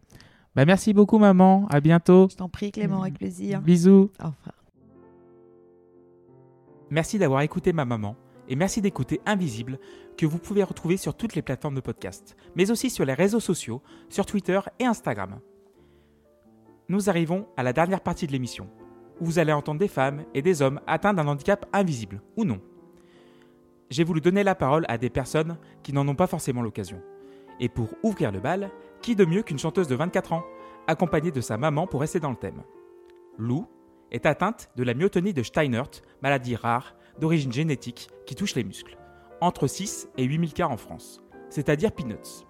Bah, 0.55 0.67
merci 0.67 0.93
beaucoup, 0.93 1.19
maman. 1.19 1.67
À 1.71 1.81
bientôt. 1.81 2.29
Je 2.31 2.37
t'en 2.37 2.51
prie, 2.51 2.71
Clément, 2.71 3.01
avec 3.01 3.15
plaisir. 3.15 3.63
Bisous. 3.63 4.11
Au 4.21 4.27
revoir. 4.27 4.55
Merci 6.91 7.19
d'avoir 7.19 7.41
écouté 7.41 7.73
ma 7.73 7.85
maman 7.85 8.15
et 8.49 8.57
merci 8.57 8.81
d'écouter 8.81 9.21
Invisible 9.27 9.79
que 10.17 10.25
vous 10.27 10.39
pouvez 10.39 10.63
retrouver 10.63 10.97
sur 10.97 11.17
toutes 11.17 11.35
les 11.35 11.43
plateformes 11.43 11.75
de 11.75 11.81
podcast, 11.81 12.37
mais 12.55 12.71
aussi 12.71 12.91
sur 12.91 13.05
les 13.05 13.15
réseaux 13.15 13.41
sociaux, 13.41 13.83
sur 14.09 14.25
Twitter 14.25 14.61
et 14.79 14.85
Instagram. 14.85 15.41
Nous 16.89 17.11
arrivons 17.11 17.49
à 17.57 17.65
la 17.65 17.73
dernière 17.73 18.01
partie 18.01 18.29
de 18.29 18.33
l'émission, 18.33 18.69
où 19.21 19.25
vous 19.25 19.39
allez 19.41 19.53
entendre 19.53 19.81
des 19.81 19.89
femmes 19.89 20.25
et 20.35 20.43
des 20.43 20.63
hommes 20.63 20.81
atteints 20.87 21.15
d'un 21.15 21.27
handicap 21.27 21.67
invisible 21.73 22.23
ou 22.37 22.45
non. 22.45 22.61
J'ai 23.91 24.05
voulu 24.05 24.21
donner 24.21 24.45
la 24.45 24.55
parole 24.55 24.85
à 24.89 24.97
des 24.97 25.11
personnes 25.11 25.59
qui 25.83 25.93
n'en 25.93 26.07
ont 26.07 26.15
pas 26.15 26.29
forcément 26.29 26.63
l'occasion. 26.63 27.03
Et 27.59 27.69
pour 27.69 27.89
ouvrir 28.05 28.31
le 28.31 28.39
bal, 28.39 28.71
qui 29.03 29.17
de 29.17 29.25
mieux 29.25 29.43
qu'une 29.43 29.59
chanteuse 29.59 29.89
de 29.89 29.97
24 29.97 30.33
ans, 30.33 30.45
accompagnée 30.87 31.33
de 31.33 31.41
sa 31.41 31.57
maman 31.57 31.89
pour 31.89 32.01
rester 32.01 32.21
dans 32.21 32.31
le 32.31 32.37
thème? 32.37 32.63
Lou 33.37 33.67
est 34.13 34.25
atteinte 34.25 34.71
de 34.77 34.85
la 34.85 34.95
myotonie 34.95 35.35
de 35.35 35.43
Steinert, 35.43 35.91
maladie 36.23 36.55
rare 36.55 36.95
d'origine 37.19 37.53
génétique 37.53 38.11
qui 38.27 38.37
touche 38.37 38.55
les 38.55 38.63
muscles, 38.63 38.97
entre 39.41 39.67
6 39.67 40.09
et 40.19 40.25
8 40.25 40.39
000 40.39 40.53
cas 40.53 40.69
en 40.69 40.77
France, 40.77 41.21
c'est-à-dire 41.51 41.91
peanuts. 41.91 42.47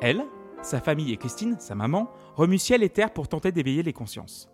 Elle, 0.00 0.24
sa 0.66 0.80
famille 0.80 1.12
et 1.12 1.16
Christine, 1.16 1.56
sa 1.60 1.76
maman, 1.76 2.10
remuent 2.34 2.58
ciel 2.58 2.82
et 2.82 2.88
terre 2.88 3.12
pour 3.12 3.28
tenter 3.28 3.52
d'éveiller 3.52 3.84
les 3.84 3.92
consciences. 3.92 4.48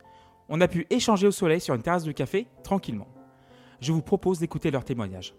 On 0.51 0.61
a 0.61 0.69
pu 0.69 0.87
échanger 0.91 1.27
au 1.27 1.31
soleil 1.31 1.59
sur 1.61 1.75
une 1.75 1.81
terrasse 1.83 2.05
de 2.05 2.13
café 2.13 2.47
tranquillement. 2.63 3.09
Je 3.81 3.93
vous 3.93 4.03
propose 4.03 4.39
d'écouter 4.39 4.71
leur 4.71 4.85
témoignage. 4.85 5.35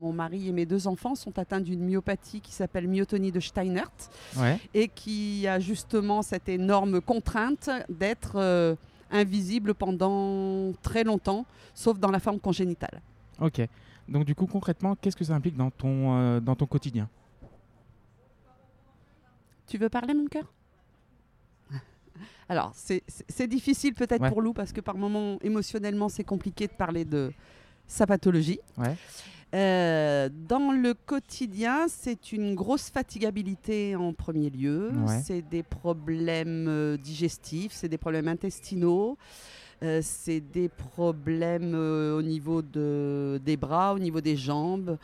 Mon 0.00 0.12
mari 0.12 0.48
et 0.48 0.52
mes 0.52 0.66
deux 0.66 0.86
enfants 0.86 1.14
sont 1.14 1.38
atteints 1.38 1.62
d'une 1.62 1.80
myopathie 1.82 2.42
qui 2.42 2.52
s'appelle 2.52 2.86
myotonie 2.86 3.32
de 3.32 3.40
Steinert 3.40 3.90
Ouais. 4.38 4.58
et 4.74 4.88
qui 4.88 5.46
a 5.46 5.58
justement 5.58 6.20
cette 6.20 6.50
énorme 6.50 7.00
contrainte 7.00 7.70
d'être 7.88 8.32
euh, 8.36 8.74
invisible 9.10 9.72
pendant 9.72 10.72
très 10.82 11.04
longtemps, 11.04 11.46
sauf 11.72 11.98
dans 11.98 12.10
la 12.10 12.20
forme 12.20 12.40
congénitale. 12.40 13.00
Ok. 13.40 13.62
Donc 14.06 14.26
du 14.26 14.34
coup, 14.34 14.46
concrètement, 14.46 14.96
qu'est-ce 15.00 15.16
que 15.16 15.24
ça 15.24 15.34
implique 15.34 15.56
dans 15.56 15.70
ton, 15.70 16.14
euh, 16.18 16.40
dans 16.40 16.54
ton 16.56 16.66
quotidien? 16.66 17.08
Tu 19.66 19.78
veux 19.78 19.88
parler, 19.88 20.14
mon 20.14 20.26
cœur? 20.26 20.52
Alors, 22.48 22.72
c'est- 22.74 23.02
difficile 23.48 23.94
peut-être 23.94 24.22
Ouais. 24.22 24.28
pour 24.28 24.42
Lou 24.42 24.52
parce 24.52 24.72
que 24.72 24.80
par 24.80 24.96
moments, 24.96 25.38
émotionnellement, 25.42 26.08
c'est 26.08 26.24
compliqué 26.24 26.66
de 26.66 26.72
parler 26.72 27.04
de 27.04 27.32
sa 27.86 28.06
pathologie. 28.06 28.60
Ouais. 28.78 28.96
Euh, 29.54 30.28
dans 30.48 30.72
le 30.72 30.94
quotidien, 30.94 31.86
c'est 31.88 32.32
une 32.32 32.54
grosse 32.54 32.90
fatigabilité 32.90 33.94
en 33.94 34.12
premier 34.12 34.50
lieu. 34.50 34.90
Ouais. 35.06 35.20
C'est 35.24 35.42
des 35.42 35.62
problèmes 35.62 36.66
euh, 36.68 36.96
digestifs, 36.96 37.72
c'est 37.72 37.88
des 37.88 37.98
problèmes 37.98 38.26
intestinaux, 38.28 39.16
euh, 39.84 40.00
c'est 40.02 40.40
des 40.40 40.68
problèmes 40.70 41.74
euh, 41.74 42.16
au 42.16 42.22
niveau 42.22 42.62
de, 42.62 43.38
des 43.44 43.58
bras, 43.58 43.92
au 43.92 43.98
niveau 43.98 44.22
des 44.22 44.36
jambes. 44.36 44.96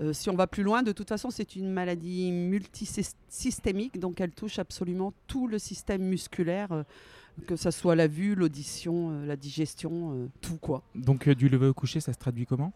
Euh, 0.00 0.12
si 0.12 0.30
on 0.30 0.36
va 0.36 0.46
plus 0.46 0.62
loin, 0.62 0.82
de 0.82 0.92
toute 0.92 1.08
façon, 1.08 1.30
c'est 1.30 1.56
une 1.56 1.70
maladie 1.70 2.30
multisystémique, 2.30 3.98
donc 3.98 4.20
elle 4.20 4.30
touche 4.30 4.60
absolument 4.60 5.12
tout 5.26 5.48
le 5.48 5.58
système 5.58 6.02
musculaire, 6.02 6.84
que 7.48 7.56
ce 7.56 7.72
soit 7.72 7.96
la 7.96 8.06
vue, 8.06 8.36
l'audition, 8.36 9.24
la 9.26 9.34
digestion, 9.36 10.30
tout 10.40 10.58
quoi. 10.58 10.82
Donc 10.94 11.28
du 11.28 11.48
lever 11.48 11.66
au 11.66 11.74
coucher, 11.74 12.00
ça 12.00 12.12
se 12.12 12.18
traduit 12.18 12.46
comment? 12.46 12.72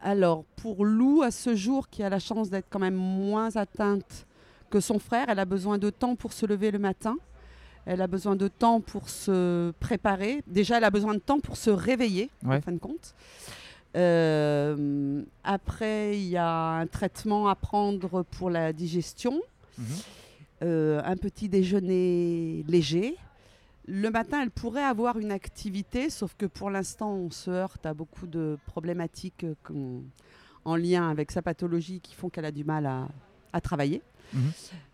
Alors, 0.00 0.44
pour 0.56 0.84
Lou, 0.84 1.22
à 1.22 1.32
ce 1.32 1.56
jour, 1.56 1.88
qui 1.88 2.04
a 2.04 2.08
la 2.08 2.20
chance 2.20 2.50
d'être 2.50 2.68
quand 2.70 2.78
même 2.78 2.94
moins 2.94 3.56
atteinte 3.56 4.26
que 4.70 4.78
son 4.78 5.00
frère, 5.00 5.26
elle 5.28 5.40
a 5.40 5.44
besoin 5.44 5.78
de 5.78 5.90
temps 5.90 6.14
pour 6.14 6.32
se 6.32 6.46
lever 6.46 6.70
le 6.70 6.78
matin. 6.78 7.16
Elle 7.90 8.02
a 8.02 8.06
besoin 8.06 8.36
de 8.36 8.48
temps 8.48 8.80
pour 8.82 9.08
se 9.08 9.70
préparer. 9.80 10.42
Déjà, 10.46 10.76
elle 10.76 10.84
a 10.84 10.90
besoin 10.90 11.14
de 11.14 11.20
temps 11.20 11.40
pour 11.40 11.56
se 11.56 11.70
réveiller, 11.70 12.28
Ouais. 12.44 12.56
en 12.56 12.60
fin 12.60 12.72
de 12.72 12.78
compte. 12.78 13.14
Euh, 13.96 15.22
après, 15.42 16.18
il 16.18 16.28
y 16.28 16.36
a 16.36 16.78
un 16.82 16.86
traitement 16.86 17.48
à 17.48 17.54
prendre 17.54 18.22
pour 18.22 18.50
la 18.50 18.72
digestion, 18.72 19.40
euh, 20.62 21.00
un 21.04 21.16
petit 21.16 21.48
déjeuner 21.48 22.64
léger. 22.68 23.16
Le 23.86 24.10
matin, 24.10 24.40
elle 24.42 24.50
pourrait 24.50 24.82
avoir 24.84 25.18
une 25.18 25.32
activité, 25.32 26.10
sauf 26.10 26.34
que 26.36 26.44
pour 26.46 26.68
l'instant, 26.70 27.12
on 27.14 27.30
se 27.30 27.50
heurte 27.50 27.86
à 27.86 27.94
beaucoup 27.94 28.26
de 28.26 28.58
problématiques 28.66 29.44
euh, 29.70 30.00
en 30.66 30.76
lien 30.76 31.08
avec 31.08 31.30
sa 31.30 31.40
pathologie 31.40 32.00
qui 32.00 32.14
font 32.14 32.28
qu'elle 32.28 32.44
a 32.44 32.52
du 32.52 32.64
mal 32.64 32.84
à, 32.84 33.08
à 33.54 33.60
travailler. 33.62 34.02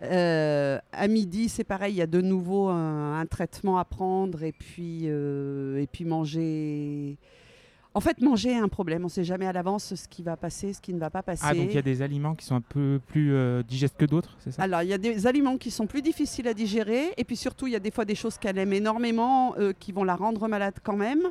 Euh, 0.02 0.78
à 0.92 1.08
midi, 1.08 1.48
c'est 1.48 1.64
pareil, 1.64 1.94
il 1.94 1.98
y 1.98 2.02
a 2.02 2.06
de 2.06 2.20
nouveau 2.20 2.68
un, 2.68 3.18
un 3.20 3.26
traitement 3.26 3.78
à 3.78 3.84
prendre 3.84 4.42
et 4.42 4.52
puis, 4.52 5.02
euh, 5.04 5.80
et 5.80 5.86
puis 5.86 6.04
manger. 6.04 7.16
En 7.96 8.00
fait, 8.00 8.20
manger 8.20 8.50
est 8.50 8.58
un 8.58 8.66
problème. 8.68 9.02
On 9.02 9.04
ne 9.04 9.08
sait 9.10 9.22
jamais 9.22 9.46
à 9.46 9.52
l'avance 9.52 9.94
ce 9.94 10.08
qui 10.08 10.24
va 10.24 10.36
passer, 10.36 10.72
ce 10.72 10.80
qui 10.80 10.92
ne 10.92 10.98
va 10.98 11.10
pas 11.10 11.22
passer. 11.22 11.44
Ah, 11.46 11.54
donc 11.54 11.66
il 11.68 11.74
y 11.74 11.78
a 11.78 11.82
des 11.82 12.02
aliments 12.02 12.34
qui 12.34 12.44
sont 12.44 12.56
un 12.56 12.60
peu 12.60 13.00
plus 13.06 13.32
euh, 13.32 13.62
digestes 13.62 13.96
que 13.96 14.04
d'autres, 14.04 14.36
c'est 14.40 14.50
ça? 14.50 14.62
Alors, 14.62 14.82
il 14.82 14.88
y 14.88 14.92
a 14.92 14.98
des 14.98 15.26
aliments 15.28 15.56
qui 15.58 15.70
sont 15.70 15.86
plus 15.86 16.02
difficiles 16.02 16.48
à 16.48 16.54
digérer, 16.54 17.14
et 17.16 17.22
puis 17.22 17.36
surtout, 17.36 17.68
il 17.68 17.72
y 17.72 17.76
a 17.76 17.80
des 17.80 17.92
fois 17.92 18.04
des 18.04 18.16
choses 18.16 18.36
qu'elle 18.36 18.58
aime 18.58 18.72
énormément, 18.72 19.54
euh, 19.58 19.72
qui 19.78 19.92
vont 19.92 20.02
la 20.04 20.16
rendre 20.16 20.48
malade 20.48 20.74
quand 20.82 20.96
même. 20.96 21.22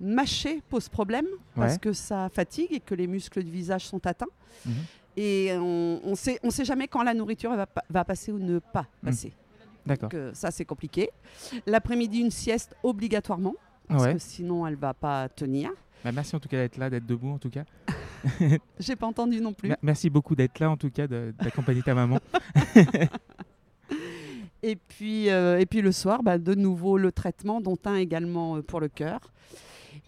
Mâcher 0.00 0.62
pose 0.68 0.88
problème, 0.88 1.26
parce 1.56 1.72
Ouais. 1.72 1.78
que 1.80 1.92
ça 1.92 2.28
fatigue 2.32 2.72
et 2.72 2.78
que 2.78 2.94
les 2.94 3.08
muscles 3.08 3.42
du 3.42 3.50
visage 3.50 3.84
sont 3.84 4.06
atteints. 4.06 4.26
Mhm. 4.64 4.74
Et 5.20 5.50
on 5.56 6.00
ne 6.10 6.14
sait, 6.14 6.38
on 6.44 6.50
sait 6.50 6.64
jamais 6.64 6.86
quand 6.86 7.02
la 7.02 7.12
nourriture 7.12 7.52
va, 7.56 7.66
pa- 7.66 7.82
va 7.90 8.04
passer 8.04 8.30
ou 8.30 8.38
ne 8.38 8.60
pas 8.60 8.86
Mhm. 9.02 9.10
passer. 9.10 9.32
D'accord. 9.84 10.10
Donc, 10.10 10.14
euh, 10.14 10.30
ça, 10.32 10.52
c'est 10.52 10.64
compliqué. 10.64 11.10
L'après-midi, 11.66 12.20
une 12.20 12.30
sieste 12.30 12.76
obligatoirement, 12.84 13.54
parce 13.88 14.04
Ouais. 14.04 14.12
que 14.12 14.18
sinon, 14.20 14.64
elle 14.66 14.76
va 14.76 14.94
pas 14.94 15.28
tenir. 15.28 15.70
Bah, 16.04 16.12
merci 16.12 16.36
en 16.36 16.38
tout 16.38 16.48
cas 16.48 16.58
d'être 16.58 16.76
là, 16.76 16.88
d'être 16.88 17.06
debout 17.06 17.30
en 17.30 17.38
tout 17.38 17.50
cas. 17.50 17.64
J'ai 18.78 18.94
pas 18.94 19.06
entendu 19.08 19.40
non 19.40 19.52
plus. 19.52 19.70
Mer- 19.70 19.78
Merci 19.82 20.08
beaucoup 20.08 20.36
d'être 20.36 20.60
là 20.60 20.70
en 20.70 20.76
tout 20.76 20.90
cas, 20.90 21.08
d'accompagner 21.08 21.82
ta 21.82 21.94
maman. 21.94 22.20
Et 24.62 24.74
puis, 24.76 25.30
euh, 25.30 25.60
et 25.60 25.66
puis 25.66 25.82
le 25.82 25.92
soir, 25.92 26.22
bah, 26.24 26.36
de 26.36 26.54
nouveau 26.54 26.98
le 26.98 27.12
traitement, 27.12 27.60
dont 27.60 27.76
un 27.84 27.94
également 27.94 28.56
euh, 28.56 28.62
pour 28.62 28.80
le 28.80 28.88
cœur. 28.88 29.20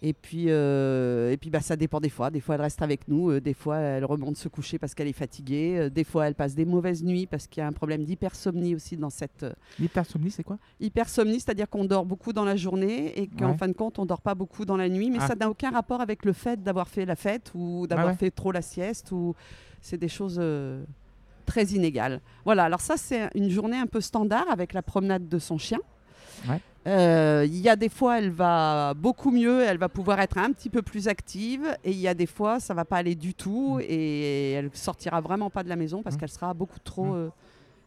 Et 0.03 0.13
puis, 0.13 0.45
euh, 0.47 1.31
et 1.31 1.37
puis 1.37 1.51
bah, 1.51 1.59
ça 1.61 1.75
dépend 1.75 1.99
des 1.99 2.09
fois. 2.09 2.31
Des 2.31 2.39
fois, 2.39 2.55
elle 2.55 2.61
reste 2.61 2.81
avec 2.81 3.07
nous. 3.07 3.29
euh, 3.29 3.39
des 3.39 3.53
fois, 3.53 3.77
elle 3.77 4.03
remonte 4.05 4.35
se 4.35 4.47
coucher 4.47 4.79
parce 4.79 4.95
qu'elle 4.95 5.07
est 5.07 5.13
fatiguée. 5.13 5.75
euh, 5.77 5.89
des 5.91 6.03
fois, 6.03 6.27
elle 6.27 6.33
passe 6.33 6.55
des 6.55 6.65
mauvaises 6.65 7.03
nuits 7.03 7.27
parce 7.27 7.45
qu'il 7.45 7.61
y 7.61 7.63
a 7.63 7.67
un 7.67 7.71
problème 7.71 8.03
d'hypersomnie 8.03 8.73
aussi 8.73 8.97
dans 8.97 9.11
cette 9.11 9.45
L'hypersomnie, 9.79 10.31
c'est 10.31 10.43
quoi? 10.43 10.57
Hypersomnie, 10.79 11.39
c'est-à-dire 11.39 11.69
qu'on 11.69 11.85
dort 11.85 12.05
beaucoup 12.05 12.33
dans 12.33 12.45
la 12.45 12.55
journée 12.55 13.19
et 13.19 13.27
qu'en 13.27 13.51
Ouais. 13.51 13.57
fin 13.57 13.67
de 13.67 13.73
compte, 13.73 13.99
on 13.99 14.05
dort 14.07 14.21
pas 14.21 14.33
beaucoup 14.33 14.65
dans 14.65 14.77
la 14.77 14.89
nuit. 14.89 15.11
Mais 15.11 15.19
Ah. 15.21 15.27
ça 15.27 15.35
n'a 15.35 15.47
aucun 15.49 15.69
rapport 15.69 16.01
avec 16.01 16.25
le 16.25 16.33
fait 16.33 16.63
d'avoir 16.63 16.87
fait 16.87 17.05
la 17.05 17.15
fête 17.15 17.51
ou 17.53 17.85
d'avoir 17.85 18.07
ouais. 18.07 18.15
fait 18.15 18.31
trop 18.31 18.51
la 18.51 18.63
sieste. 18.63 19.11
Ou 19.11 19.35
c'est 19.81 19.97
des 19.97 20.07
choses 20.09 20.41
très 21.45 21.65
inégales. 21.65 22.21
Voilà. 22.43 22.63
Alors 22.63 22.81
ça, 22.81 22.97
c'est 22.97 23.29
une 23.35 23.49
journée 23.51 23.77
un 23.77 23.85
peu 23.87 24.01
standard 24.01 24.45
avec 24.49 24.73
la 24.73 24.81
promenade 24.81 25.27
de 25.29 25.37
son 25.37 25.59
chien. 25.59 25.79
Ouais. 26.49 26.59
Euh, 26.87 27.45
Il 27.47 27.57
y 27.57 27.69
a 27.69 27.75
des 27.75 27.89
fois, 27.89 28.17
elle 28.19 28.31
va 28.31 28.93
beaucoup 28.95 29.29
mieux, 29.31 29.61
elle 29.61 29.77
va 29.77 29.89
pouvoir 29.89 30.19
être 30.19 30.37
un 30.37 30.51
petit 30.51 30.69
peu 30.69 30.81
plus 30.81 31.07
active, 31.07 31.65
et 31.83 31.91
il 31.91 31.97
y 31.99 32.07
a 32.07 32.13
des 32.13 32.25
fois, 32.25 32.59
ça 32.59 32.73
va 32.73 32.85
pas 32.85 32.97
aller 32.97 33.15
du 33.15 33.33
tout, 33.35 33.77
Mm. 33.77 33.81
et 33.87 34.51
elle 34.53 34.69
sortira 34.73 35.21
vraiment 35.21 35.49
pas 35.49 35.63
de 35.63 35.69
la 35.69 35.75
maison 35.75 36.01
parce 36.01 36.15
Mm. 36.15 36.19
qu'elle 36.19 36.29
sera 36.31 36.53
beaucoup 36.53 36.79
trop 36.79 37.05
Mm. 37.05 37.15
euh, 37.15 37.29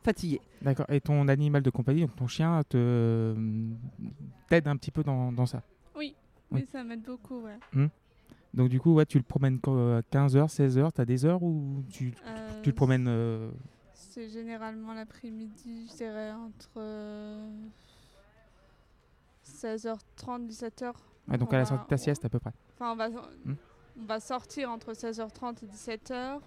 fatiguée. 0.03 0.41
D'accord. 0.63 0.87
Et 0.91 1.01
ton 1.01 1.27
animal 1.29 1.63
de 1.63 1.71
compagnie, 1.71 2.03
donc 2.03 2.15
ton 2.15 2.27
chien, 2.29 2.63
te 2.69 3.35
t'aide 4.49 4.69
un 4.69 4.77
petit 4.77 4.91
peu 4.93 5.03
dans, 5.03 5.33
dans 5.33 5.47
ça? 5.47 5.63
Oui, 5.97 6.15
Oui. 6.53 6.61
oui, 6.61 6.67
ça 6.71 6.85
m'aide 6.85 7.03
beaucoup, 7.03 7.41
ouais. 7.43 7.89
Donc 8.53 8.69
du 8.69 8.79
coup, 8.79 8.95
ouais, 8.95 9.07
tu 9.07 9.19
le 9.19 9.25
promènes 9.25 9.59
quand, 9.59 9.97
à 9.97 10.03
15h, 10.03 10.49
16h, 10.49 10.93
tu 10.95 11.01
as 11.01 11.05
des 11.05 11.25
heures 11.25 11.43
ou 11.43 11.83
tu, 11.91 12.15
Euh, 12.29 12.63
tu 12.63 12.71
le 12.71 12.75
promènes 12.77 13.07
euh, 13.09 13.51
C'est 13.95 14.29
généralement 14.29 14.95
l'après-midi, 14.95 15.89
je 15.91 15.97
dirais 15.97 16.31
entre 16.31 16.71
euh, 16.77 17.49
16h30, 19.65 20.47
17h. 20.49 20.93
ouais, 21.29 21.39
donc 21.39 21.49
On 21.53 21.55
à 21.55 21.59
la 21.59 21.65
sortie 21.65 21.85
de 21.85 21.89
ta 21.89 21.97
sieste 21.97 22.25
à 22.25 22.29
peu 22.29 22.39
près. 22.39 22.53
Enfin, 22.75 22.93
on 22.93 22.97
va, 22.97 23.09
Hmm. 23.09 23.55
on 24.01 24.05
va 24.05 24.21
sortir 24.21 24.71
entre 24.71 24.93
16h30 24.93 25.63
et 25.65 25.67
17h. 25.67 26.41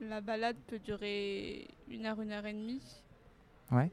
La 0.00 0.20
balade 0.20 0.56
peut 0.66 0.78
durer 0.80 1.68
une 1.88 2.04
heure, 2.06 2.20
une 2.20 2.32
heure 2.32 2.44
et 2.46 2.52
demie. 2.52 2.82
Ouais. 3.70 3.90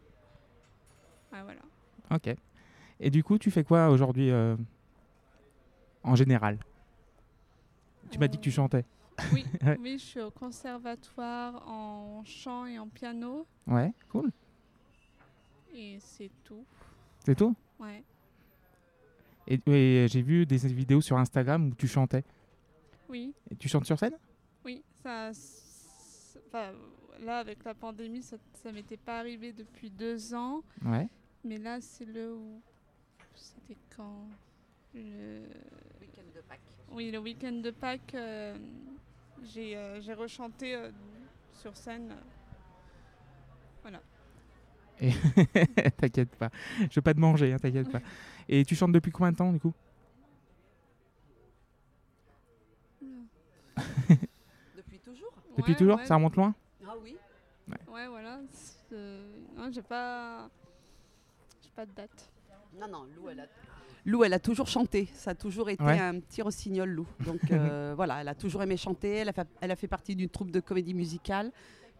Ouais, 1.32 1.43
voilà. 1.43 1.62
Ok. 2.12 2.36
Et 2.99 3.10
du 3.10 3.23
coup, 3.23 3.38
tu 3.38 3.51
fais 3.51 3.63
quoi 3.63 3.89
aujourd'hui 3.89 4.32
euh, 4.32 4.56
en 6.04 6.15
général? 6.15 6.58
Tu 8.10 8.17
m'as 8.19 8.27
dit 8.27 8.38
que 8.38 8.43
tu 8.43 8.49
Euh, 8.49 8.54
chantais. 8.54 8.86
Oui, 9.32 9.45
Ouais. 9.63 9.77
oui, 9.80 9.97
je 9.99 10.04
suis 10.06 10.21
au 10.21 10.32
conservatoire 10.32 11.67
en 11.67 12.23
chant 12.25 12.65
et 12.65 12.80
en 12.80 12.88
piano. 12.88 13.45
Ouais, 13.67 13.93
cool. 14.10 14.32
Et 15.73 15.97
c'est 16.01 16.32
tout. 16.43 16.65
C'est 17.23 17.36
tout? 17.36 17.56
Ouais. 17.80 18.04
Et, 19.51 19.59
et 19.69 20.07
j'ai 20.07 20.21
vu 20.21 20.45
des 20.45 20.57
vidéos 20.57 21.01
sur 21.01 21.17
Instagram 21.17 21.69
où 21.69 21.75
tu 21.75 21.87
chantais. 21.87 22.23
Oui, 23.09 23.33
Et 23.49 23.55
tu 23.57 23.67
chantes 23.67 23.85
sur 23.85 23.99
scène? 23.99 24.17
Oui. 24.63 24.81
Ça, 25.03 25.31
enfin, 26.47 26.71
là, 27.19 27.39
avec 27.39 27.63
la 27.65 27.73
pandémie, 27.73 28.23
ça, 28.23 28.37
ça 28.63 28.71
m'était 28.71 28.95
pas 28.95 29.19
arrivé 29.19 29.51
depuis 29.51 29.89
deux 29.89 30.33
ans. 30.33 30.61
Ouais. 30.85 31.09
Mais 31.43 31.57
là, 31.57 31.81
c'est 31.81 32.05
le 32.05 32.33
où 32.33 32.61
C'était 33.35 33.77
quand? 33.95 34.27
Le... 34.93 35.41
Oui, 36.93 37.09
le 37.11 37.19
week-end 37.19 37.53
de 37.53 37.71
Pâques, 37.71 38.15
euh, 38.15 38.57
j'ai 39.43 39.77
euh, 39.77 40.01
j'ai 40.01 40.13
rechanté 40.13 40.75
euh, 40.75 40.91
sur 41.61 41.75
scène. 41.75 42.13
t'inquiète 45.97 46.35
pas. 46.35 46.49
Je 46.79 46.95
veux 46.95 47.01
pas 47.01 47.13
te 47.13 47.19
manger, 47.19 47.53
hein, 47.53 47.57
t'inquiète 47.57 47.91
pas. 47.91 48.01
Et 48.47 48.63
tu 48.65 48.75
chantes 48.75 48.91
depuis 48.91 49.11
combien 49.11 49.31
de 49.31 49.37
temps 49.37 49.51
du 49.51 49.59
coup? 49.59 49.73
Depuis 54.77 54.99
toujours 54.99 55.31
Depuis 55.57 55.71
Ouais, 55.73 55.77
toujours 55.77 55.97
ouais, 55.97 56.05
Ça 56.05 56.15
remonte 56.15 56.35
loin? 56.35 56.53
Ah 56.87 56.93
oui 57.01 57.15
Ouais, 57.67 58.07
voilà. 58.07 58.39
euh, 58.93 59.37
Non, 59.55 59.71
j'ai 59.71 59.81
pas. 59.81 60.49
J'ai 61.63 61.69
pas 61.75 61.85
de 61.85 61.91
date. 61.93 62.29
Non, 62.79 62.87
non, 62.87 63.03
Lou, 63.15 63.29
elle 63.29 63.39
a... 63.41 63.45
Lou, 64.05 64.23
elle 64.23 64.33
a 64.33 64.39
toujours 64.39 64.67
chanté. 64.67 65.07
Ça 65.13 65.31
a 65.31 65.35
toujours 65.35 65.69
été 65.69 65.83
Ouais. 65.83 65.99
un 65.99 66.19
petit 66.19 66.41
rossignol, 66.41 66.89
Lou. 66.89 67.07
Donc 67.25 67.39
euh, 67.51 67.93
voilà, 67.95 68.21
elle 68.21 68.27
a 68.27 68.35
toujours 68.35 68.63
aimé 68.63 68.75
chanter. 68.77 69.09
Elle 69.17 69.29
a 69.29 69.33
fait, 69.33 69.47
elle 69.61 69.71
a 69.71 69.75
fait 69.75 69.87
partie 69.87 70.15
d'une 70.15 70.29
troupe 70.29 70.51
de 70.51 70.59
comédie 70.59 70.93
musicale 70.93 71.51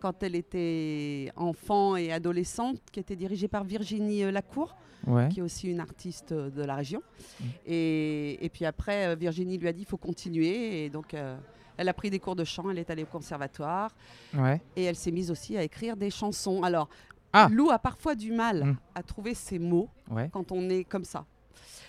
quand 0.02 0.24
elle 0.24 0.36
était 0.36 1.32
enfant 1.36 1.96
et 1.96 2.12
adolescente, 2.12 2.80
qui 2.92 3.00
était 3.00 3.16
dirigée 3.16 3.48
par 3.48 3.64
Virginie 3.64 4.24
euh, 4.24 4.32
Lacour, 4.32 4.76
Ouais. 5.08 5.30
qui 5.30 5.40
est 5.40 5.42
aussi 5.42 5.68
une 5.72 5.80
artiste 5.80 6.32
euh, 6.32 6.52
de 6.52 6.62
la 6.64 6.76
région. 6.76 7.02
Mm. 7.40 7.44
Et, 7.66 8.46
et 8.46 8.50
puis 8.50 8.66
après, 8.66 9.08
euh, 9.08 9.16
Virginie 9.16 9.58
lui 9.58 9.68
a 9.68 9.74
dit 9.74 9.82
il 9.82 9.88
faut 9.88 9.98
continuer. 9.98 10.86
Et 10.86 10.90
donc, 10.92 11.14
euh, 11.16 11.36
elle 11.78 11.90
a 11.90 11.94
pris 11.94 12.12
des 12.12 12.20
cours 12.20 12.36
de 12.36 12.44
chant, 12.44 12.70
elle 12.70 12.78
est 12.78 12.90
allée 12.92 13.02
au 13.04 13.08
conservatoire. 13.08 13.96
Ouais. 14.36 14.62
Et 14.76 14.84
elle 14.84 14.96
s'est 14.96 15.10
mise 15.12 15.32
aussi 15.32 15.58
à 15.58 15.64
écrire 15.64 15.98
des 15.98 16.12
chansons. 16.12 16.62
Alors, 16.64 16.88
Ah. 17.34 17.48
Lou 17.50 17.70
a 17.72 17.80
parfois 17.80 18.14
du 18.14 18.32
mal 18.32 18.64
Mm. 18.66 18.78
à 18.94 19.02
trouver 19.04 19.34
ses 19.34 19.58
mots 19.58 19.90
Ouais. 20.12 20.30
quand 20.32 20.52
on 20.52 20.70
est 20.70 20.84
comme 20.84 21.06
ça. 21.06 21.26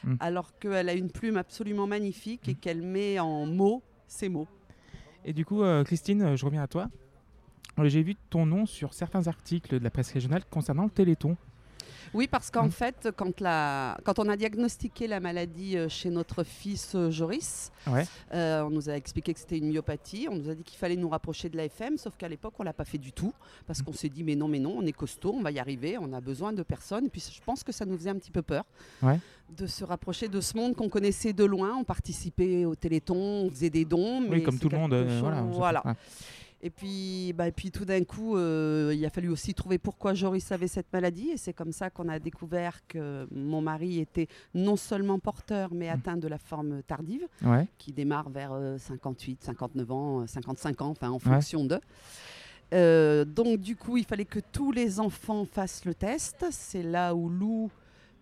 Mm. 0.05 0.15
Alors 0.21 0.59
qu'elle 0.59 0.89
a 0.89 0.95
une 0.95 1.11
plume 1.11 1.37
absolument 1.37 1.87
magnifique 1.87 2.49
et 2.49 2.55
qu'elle 2.55 2.81
met 2.81 3.19
en 3.19 3.45
mots 3.45 3.83
ses 4.07 4.29
mots. 4.31 4.49
Et 5.25 5.33
du 5.35 5.45
coup, 5.45 5.63
euh, 5.63 5.85
Christine, 5.85 6.35
je 6.37 6.45
reviens 6.47 6.63
à 6.63 6.67
toi. 6.67 6.89
Euh, 7.79 7.89
J'ai 7.89 8.03
vu 8.03 8.17
ton 8.31 8.47
nom 8.47 8.67
sur 8.67 8.93
certains 8.95 9.27
articles 9.29 9.79
de 9.79 9.85
la 9.85 9.91
presse 9.91 10.13
régionale 10.13 10.43
concernant 10.51 10.85
le 10.85 10.91
Téléthon. 10.91 11.37
Oui, 12.15 12.27
parce 12.27 12.51
qu'en 12.51 12.67
Mm. 12.67 12.71
fait, 12.73 13.09
quand, 13.17 13.41
la, 13.41 13.97
quand 14.05 14.19
on 14.19 14.29
a 14.29 14.37
diagnostiqué 14.37 15.07
la 15.07 15.19
maladie 15.19 15.79
euh, 15.79 15.89
chez 15.89 16.11
notre 16.11 16.45
fils 16.45 16.95
euh, 16.95 17.11
Joris, 17.11 17.73
Ouais. 17.87 18.05
euh, 18.35 18.63
on 18.65 18.69
nous 18.71 18.91
a 18.91 18.93
expliqué 18.93 19.33
que 19.33 19.41
c'était 19.41 19.57
une 19.57 19.71
myopathie. 19.73 20.27
On 20.31 20.37
nous 20.37 20.51
a 20.51 20.55
dit 20.55 20.63
qu'il 20.63 20.77
fallait 20.79 20.97
nous 20.97 21.09
rapprocher 21.09 21.49
de 21.49 21.57
l'AFM, 21.57 21.97
sauf 21.97 22.15
qu'à 22.19 22.29
l'époque, 22.29 22.53
on 22.59 22.65
l'a 22.65 22.75
pas 22.75 22.85
fait 22.85 22.99
du 22.99 23.13
tout. 23.13 23.33
Parce 23.67 23.81
qu'on 23.81 23.95
s'est 23.95 24.11
dit, 24.11 24.23
mais 24.25 24.35
non, 24.37 24.47
mais 24.47 24.59
non, 24.59 24.75
on 24.77 24.85
est 24.85 24.93
costaud, 24.93 25.33
on 25.39 25.41
va 25.43 25.53
y 25.53 25.59
arriver, 25.59 25.97
on 25.99 26.13
a 26.13 26.21
besoin 26.21 26.53
de 26.53 26.63
personnes. 26.63 27.07
Et 27.07 27.09
puis, 27.09 27.23
je 27.35 27.41
pense 27.41 27.65
que 27.65 27.73
ça 27.73 27.87
nous 27.87 27.97
faisait 27.97 28.11
un 28.11 28.17
petit 28.19 28.33
peu 28.33 28.43
peur 28.43 28.65
Ouais. 29.03 29.19
de 29.57 29.67
se 29.67 29.83
rapprocher 29.83 30.29
de 30.29 30.41
ce 30.43 30.55
monde 30.55 30.75
qu'on 30.77 30.91
connaissait 30.91 31.33
de 31.33 31.45
loin. 31.45 31.75
On 31.79 31.85
participait 31.85 32.67
au 32.67 32.75
Téléthon, 32.75 33.17
on 33.47 33.49
faisait 33.51 33.71
des 33.71 33.87
dons. 33.87 34.21
mais 34.21 34.37
oui, 34.37 34.43
comme 34.43 34.59
tout 34.59 34.69
le 34.69 34.77
monde. 34.77 34.93
euh, 34.93 35.19
voilà. 35.55 35.83
ouais. 35.87 35.95
Et 36.65 36.71
puis, 36.71 37.33
bah, 37.33 37.49
et 37.49 37.53
puis 37.53 37.73
tout 37.73 37.85
d'un 37.85 38.05
coup, 38.05 38.37
euh, 38.37 38.93
il 38.95 39.05
a 39.05 39.11
fallu 39.11 39.29
aussi 39.31 39.53
trouver 39.53 39.79
pourquoi 39.79 40.15
Joris 40.15 40.53
avait 40.53 40.69
cette 40.69 40.93
maladie. 40.93 41.31
Et 41.31 41.37
c'est 41.37 41.53
comme 41.53 41.73
ça 41.73 41.91
qu'on 41.91 42.09
a 42.09 42.21
découvert 42.21 42.87
que 42.87 43.27
mon 43.33 43.61
mari 43.61 43.99
était 43.99 44.29
non 44.55 44.77
seulement 44.77 45.19
porteur, 45.19 45.71
mais 45.75 45.89
Mm. 45.89 45.95
atteint 45.95 46.17
de 46.17 46.29
la 46.29 46.39
forme 46.39 46.83
tardive, 46.85 47.27
Ouais. 47.45 47.67
qui 47.79 47.93
démarre 47.93 48.31
vers 48.31 48.53
euh, 48.53 48.79
58, 48.79 49.43
59 49.43 49.91
ans, 49.91 50.21
euh, 50.21 50.27
55 50.29 50.81
ans, 50.83 50.91
enfin 50.91 51.11
en 51.11 51.15
Ouais. 51.15 51.19
fonction 51.19 51.65
de. 51.65 51.81
Euh, 52.73 53.25
donc 53.25 53.59
du 53.61 53.77
coup, 53.77 53.97
il 53.97 54.05
fallait 54.05 54.25
que 54.25 54.39
tous 54.53 54.71
les 54.73 55.01
enfants 55.01 55.45
fassent 55.45 55.85
le 55.85 55.95
test. 55.95 56.45
C'est 56.53 56.83
là 56.85 57.15
où 57.15 57.29
Lou, 57.29 57.71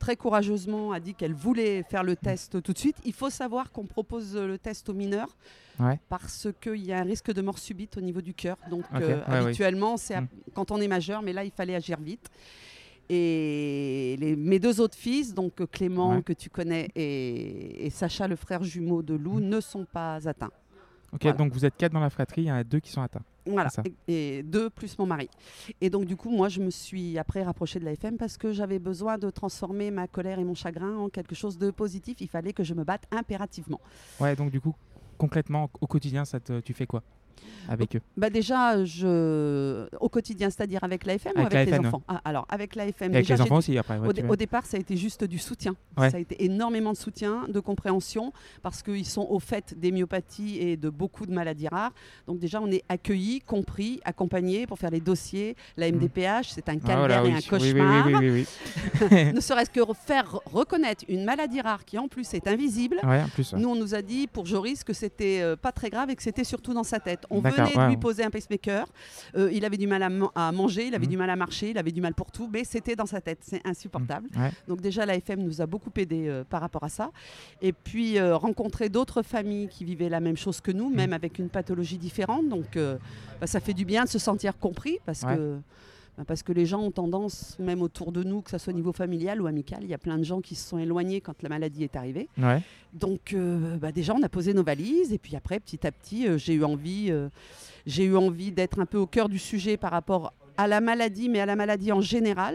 très 0.01 0.17
courageusement, 0.17 0.91
a 0.91 0.99
dit 0.99 1.15
qu'elle 1.15 1.35
voulait 1.35 1.85
faire 1.85 2.03
le 2.03 2.17
test 2.17 2.61
tout 2.63 2.73
de 2.73 2.79
suite. 2.79 2.97
Il 3.05 3.13
faut 3.13 3.31
savoir 3.31 3.71
qu'on 3.71 3.87
propose 3.87 4.35
le 4.37 4.59
test 4.59 4.89
aux 4.89 4.95
mineurs 4.95 5.37
Ouais. 5.79 5.99
parce 6.09 6.49
qu'il 6.61 6.85
y 6.85 6.93
a 6.93 6.99
un 6.99 7.05
risque 7.05 7.33
de 7.33 7.41
mort 7.41 7.59
subite 7.59 7.97
au 7.97 8.01
niveau 8.01 8.21
du 8.21 8.35
cœur. 8.35 8.57
Donc 8.69 8.85
euh, 8.95 8.99
ouais, 9.19 9.23
oui. 9.29 9.35
habituellement, 9.37 9.97
c'est 9.97 10.15
à- 10.15 10.21
Mm. 10.23 10.29
quand 10.55 10.71
on 10.73 10.81
est 10.81 10.89
majeur, 10.89 11.23
mais 11.23 11.33
là, 11.33 11.45
il 11.45 11.51
fallait 11.53 11.75
agir 11.77 11.99
vite. 12.01 12.29
Et 13.09 14.17
les- 14.21 14.37
mes 14.37 14.59
deux 14.59 14.81
autres 14.81 14.97
fils, 14.97 15.35
donc 15.35 15.61
euh, 15.61 15.67
Clément 15.67 16.17
Ouais. 16.17 16.23
que 16.23 16.33
tu 16.33 16.49
connais 16.51 16.89
et, 16.95 17.87
et 17.87 17.91
Sacha, 17.91 18.29
le 18.29 18.37
frère 18.37 18.63
jumeau 18.63 19.03
de 19.03 19.15
Lou, 19.15 19.39
Mm. 19.41 19.49
ne 19.49 19.61
sont 19.61 19.85
pas 19.85 20.29
atteints. 20.29 20.51
Ok, 21.13 21.23
Voilà. 21.23 21.37
donc 21.37 21.53
vous 21.53 21.65
êtes 21.65 21.77
quatre 21.77 21.93
dans 21.93 22.01
la 22.01 22.11
fratrie, 22.11 22.43
il 22.43 22.47
y 22.49 22.53
en 22.53 22.57
a 22.57 22.63
deux 22.65 22.79
qui 22.81 22.91
sont 22.93 23.03
atteints. 23.03 23.25
Voilà, 23.47 23.71
et, 24.09 24.39
et 24.39 24.43
deux 24.43 24.71
plus 24.71 24.99
mon 24.99 25.07
mari. 25.07 25.29
Et 25.81 25.91
donc 25.91 26.05
du 26.05 26.17
coup, 26.17 26.31
moi, 26.31 26.49
je 26.49 26.61
me 26.61 26.71
suis 26.71 27.19
après 27.19 27.43
rapprochée 27.43 27.81
de 27.81 27.85
la 27.85 27.93
FM 27.93 28.17
parce 28.19 28.37
que 28.37 28.53
j'avais 28.53 28.79
besoin 28.79 29.19
de 29.19 29.31
transformer 29.31 29.91
ma 29.91 30.07
colère 30.07 30.39
et 30.39 30.45
mon 30.45 30.55
chagrin 30.55 30.97
en 30.97 31.09
quelque 31.09 31.35
chose 31.35 31.59
de 31.59 31.71
positif. 31.71 32.21
Il 32.21 32.29
fallait 32.29 32.53
que 32.53 32.65
je 32.65 32.75
me 32.75 32.85
batte 32.85 33.05
impérativement. 33.11 33.81
Ouais, 34.21 34.37
donc 34.37 34.51
du 34.51 34.61
coup, 34.61 34.75
concrètement, 35.19 35.71
au 35.81 35.87
quotidien, 35.87 36.25
ça 36.25 36.39
te- 36.41 36.61
tu 36.61 36.75
fais 36.75 36.87
quoi? 36.87 37.03
Avec 37.69 37.97
eux 37.97 38.01
Bah 38.17 38.31
déjà, 38.31 38.85
je 38.85 39.87
au 40.01 40.09
quotidien, 40.09 40.51
c'est-à-dire 40.51 40.83
avec 40.85 41.05
la 41.05 41.15
FM 41.15 41.33
ou 41.37 41.41
Avec 41.41 41.53
la 41.53 41.65
les 41.65 41.79
enfants? 41.87 42.03
Ah, 42.09 42.21
Alors 42.25 42.47
avec 42.49 42.75
la 42.75 42.87
FM, 42.87 43.13
Et 43.13 43.17
Avec 43.17 43.27
déjà, 43.27 43.37
les 43.37 43.43
enfants 43.43 43.57
aussi 43.59 43.77
après. 43.79 43.99
ouais, 43.99 44.09
Au, 44.09 44.13
dé- 44.13 44.23
départ, 44.37 44.67
ça 44.67 44.77
a 44.77 44.81
été 44.81 44.97
juste 44.97 45.25
du 45.25 45.39
soutien. 45.39 45.75
Ouais. 45.97 46.11
Ça 46.11 46.17
a 46.17 46.21
été 46.21 46.45
énormément 46.45 46.93
de 46.93 46.97
soutien, 46.97 47.47
de 47.49 47.61
compréhension, 47.61 48.33
parce 48.63 48.83
qu'ils 48.83 49.07
sont 49.07 49.27
au 49.29 49.39
fait 49.39 49.79
des 49.79 49.93
myopathies 49.93 50.59
et 50.59 50.77
de 50.77 50.89
beaucoup 50.91 51.27
de 51.27 51.33
maladies 51.33 51.69
rares. 51.69 51.93
Donc 52.27 52.39
déjà, 52.39 52.61
on 52.61 52.71
est 52.71 52.83
accueillis, 52.89 53.41
compris, 53.41 54.01
accompagnés 54.05 54.67
pour 54.67 54.79
faire 54.79 54.91
les 54.91 55.01
dossiers. 55.01 55.57
La 55.77 55.91
MDPH, 55.91 56.51
c'est 56.51 56.69
un 56.69 56.77
Ah, 56.83 56.87
calvaire 56.87 56.99
voilà, 56.99 57.23
oui. 57.25 57.31
et 57.31 57.35
un 57.35 57.41
cauchemar. 57.41 58.07
Oui, 58.07 58.31
oui, 58.31 58.47
ne 59.35 59.41
serait-ce 59.41 59.71
que 59.71 59.81
re- 59.81 59.95
faire 59.95 60.39
reconnaître 60.47 61.05
une 61.09 61.25
maladie 61.25 61.61
rare 61.61 61.85
qui 61.85 61.99
en 61.99 62.09
plus 62.09 62.33
est 62.35 62.47
invisible. 62.47 62.97
En 63.03 63.29
plus. 63.29 63.53
Nous, 63.55 63.69
on 63.69 63.75
nous 63.77 63.95
a 63.95 64.03
dit 64.03 64.27
pour 64.27 64.47
Joris 64.47 64.85
que 64.85 64.93
c'était 64.93 65.41
euh, 65.43 65.57
pas 65.57 65.73
très 65.73 65.91
grave 65.91 66.11
et 66.11 66.17
que 66.17 66.23
c'était 66.23 66.45
surtout 66.45 66.75
dans 66.75 66.83
sa 66.85 67.01
tête. 67.01 67.25
On 67.31 67.41
venait 67.41 67.51
de 67.75 67.89
lui 67.89 67.97
poser 67.97 68.25
un 68.25 68.31
pacemaker. 68.31 68.87
Euh, 69.37 69.51
il 69.53 69.65
avait 69.65 69.77
du 69.77 69.87
mal 69.87 70.03
à, 70.03 70.09
man- 70.09 70.29
à 70.35 70.51
manger, 70.53 70.87
il 70.89 70.95
avait 70.95 71.05
Mhm. 71.07 71.11
du 71.11 71.17
mal 71.17 71.31
à 71.31 71.37
marcher, 71.37 71.71
il 71.71 71.79
avait 71.79 71.93
du 71.93 72.01
mal 72.01 72.15
pour 72.15 72.31
tout, 72.31 72.49
mais 72.53 72.65
c'était 72.65 72.97
dans 72.97 73.07
sa 73.07 73.21
tête. 73.21 73.39
C'est 73.43 73.67
insupportable. 73.67 74.29
Ouais. 74.37 74.51
Donc 74.69 74.81
déjà, 74.81 75.07
la 75.07 75.15
FM 75.17 75.41
nous 75.43 75.61
a 75.61 75.67
beaucoup 75.67 75.91
aidé 75.97 76.27
euh, 76.29 76.45
par 76.45 76.61
rapport 76.61 76.85
à 76.85 76.89
ça. 76.89 77.11
Et 77.63 77.73
puis 77.73 78.19
euh, 78.19 78.37
rencontrer 78.37 78.89
d'autres 78.89 79.23
familles 79.23 79.69
qui 79.69 79.85
vivaient 79.85 80.09
la 80.09 80.21
même 80.21 80.37
chose 80.37 80.61
que 80.61 80.73
nous, 80.73 80.89
Mhm. 80.91 80.97
même 80.97 81.13
avec 81.13 81.39
une 81.39 81.49
pathologie 81.49 81.99
différente. 81.99 82.49
Donc 82.49 82.77
bah, 83.41 83.47
ça 83.47 83.61
fait 83.61 83.75
du 83.75 83.85
bien 83.85 84.05
de 84.05 84.09
se 84.09 84.19
sentir 84.19 84.59
compris 84.59 84.99
parce 85.07 85.23
Ouais. 85.23 85.37
que. 85.37 85.59
Bah, 86.21 86.25
Parce 86.29 86.43
que 86.43 86.53
les 86.53 86.67
gens 86.67 86.81
ont 86.83 86.91
tendance, 86.91 87.57
même 87.59 87.81
autour 87.81 88.13
de 88.13 88.23
nous, 88.23 88.43
que 88.43 88.51
ce 88.51 88.59
soit 88.59 88.73
au 88.73 88.77
niveau 88.77 88.93
familial 88.93 89.41
ou 89.41 89.47
amical, 89.47 89.79
il 89.83 89.89
y 89.89 89.95
a 89.95 89.99
plein 89.99 90.19
de 90.19 90.23
gens 90.25 90.41
qui 90.43 90.55
se 90.55 90.69
sont 90.69 90.79
éloignés 90.79 91.21
quand 91.23 91.43
la 91.43 91.49
maladie 91.49 91.85
est 91.85 91.97
arrivée. 91.97 92.29
Ouais. 92.37 92.61
Donc 92.93 93.33
euh, 93.33 93.79
bah, 93.79 93.91
déjà, 93.91 94.15
on 94.15 94.23
a 94.23 94.29
posé 94.29 94.53
nos 94.53 94.63
valises 94.63 95.13
et 95.15 95.19
puis 95.19 95.35
après, 95.35 95.59
petit 95.61 95.87
à 95.87 95.93
petit, 95.93 96.29
euh, 96.29 96.37
j'ai 96.37 96.53
eu 96.55 96.65
envie, 96.65 97.07
euh, 97.11 97.29
j'ai 97.87 98.05
eu 98.05 98.17
envie 98.17 98.53
d'être 98.53 98.79
un 98.81 98.87
peu 98.87 98.99
au 98.99 99.07
cœur 99.07 99.29
du 99.31 99.39
sujet 99.39 99.79
par 99.79 99.93
rapport 99.93 100.35
à 100.59 100.69
la 100.69 100.83
maladie, 100.83 101.31
mais 101.31 101.41
à 101.41 101.47
la 101.47 101.57
maladie 101.57 101.91
en 101.91 102.03
général, 102.03 102.55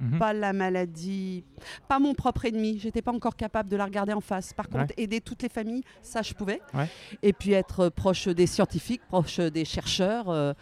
Mhm. 0.00 0.18
pas 0.20 0.32
la 0.32 0.52
maladie, 0.52 1.42
pas 1.88 1.98
mon 1.98 2.14
propre 2.14 2.44
ennemi. 2.44 2.78
J'étais 2.78 3.02
pas 3.02 3.10
encore 3.12 3.34
capable 3.34 3.68
de 3.68 3.76
la 3.76 3.84
regarder 3.84 4.12
en 4.12 4.20
face. 4.20 4.52
Par 4.52 4.68
contre, 4.68 4.92
aider 4.96 5.20
toutes 5.20 5.42
les 5.42 5.48
familles, 5.48 5.82
ça, 6.02 6.22
je 6.22 6.34
pouvais. 6.34 6.60
Ouais. 6.72 6.88
Et 7.22 7.32
puis 7.32 7.52
être 7.52 7.80
euh, 7.86 7.90
proche 7.90 8.28
des 8.28 8.46
scientifiques, 8.46 9.02
proche 9.08 9.40
des 9.40 9.64
chercheurs. 9.64 10.54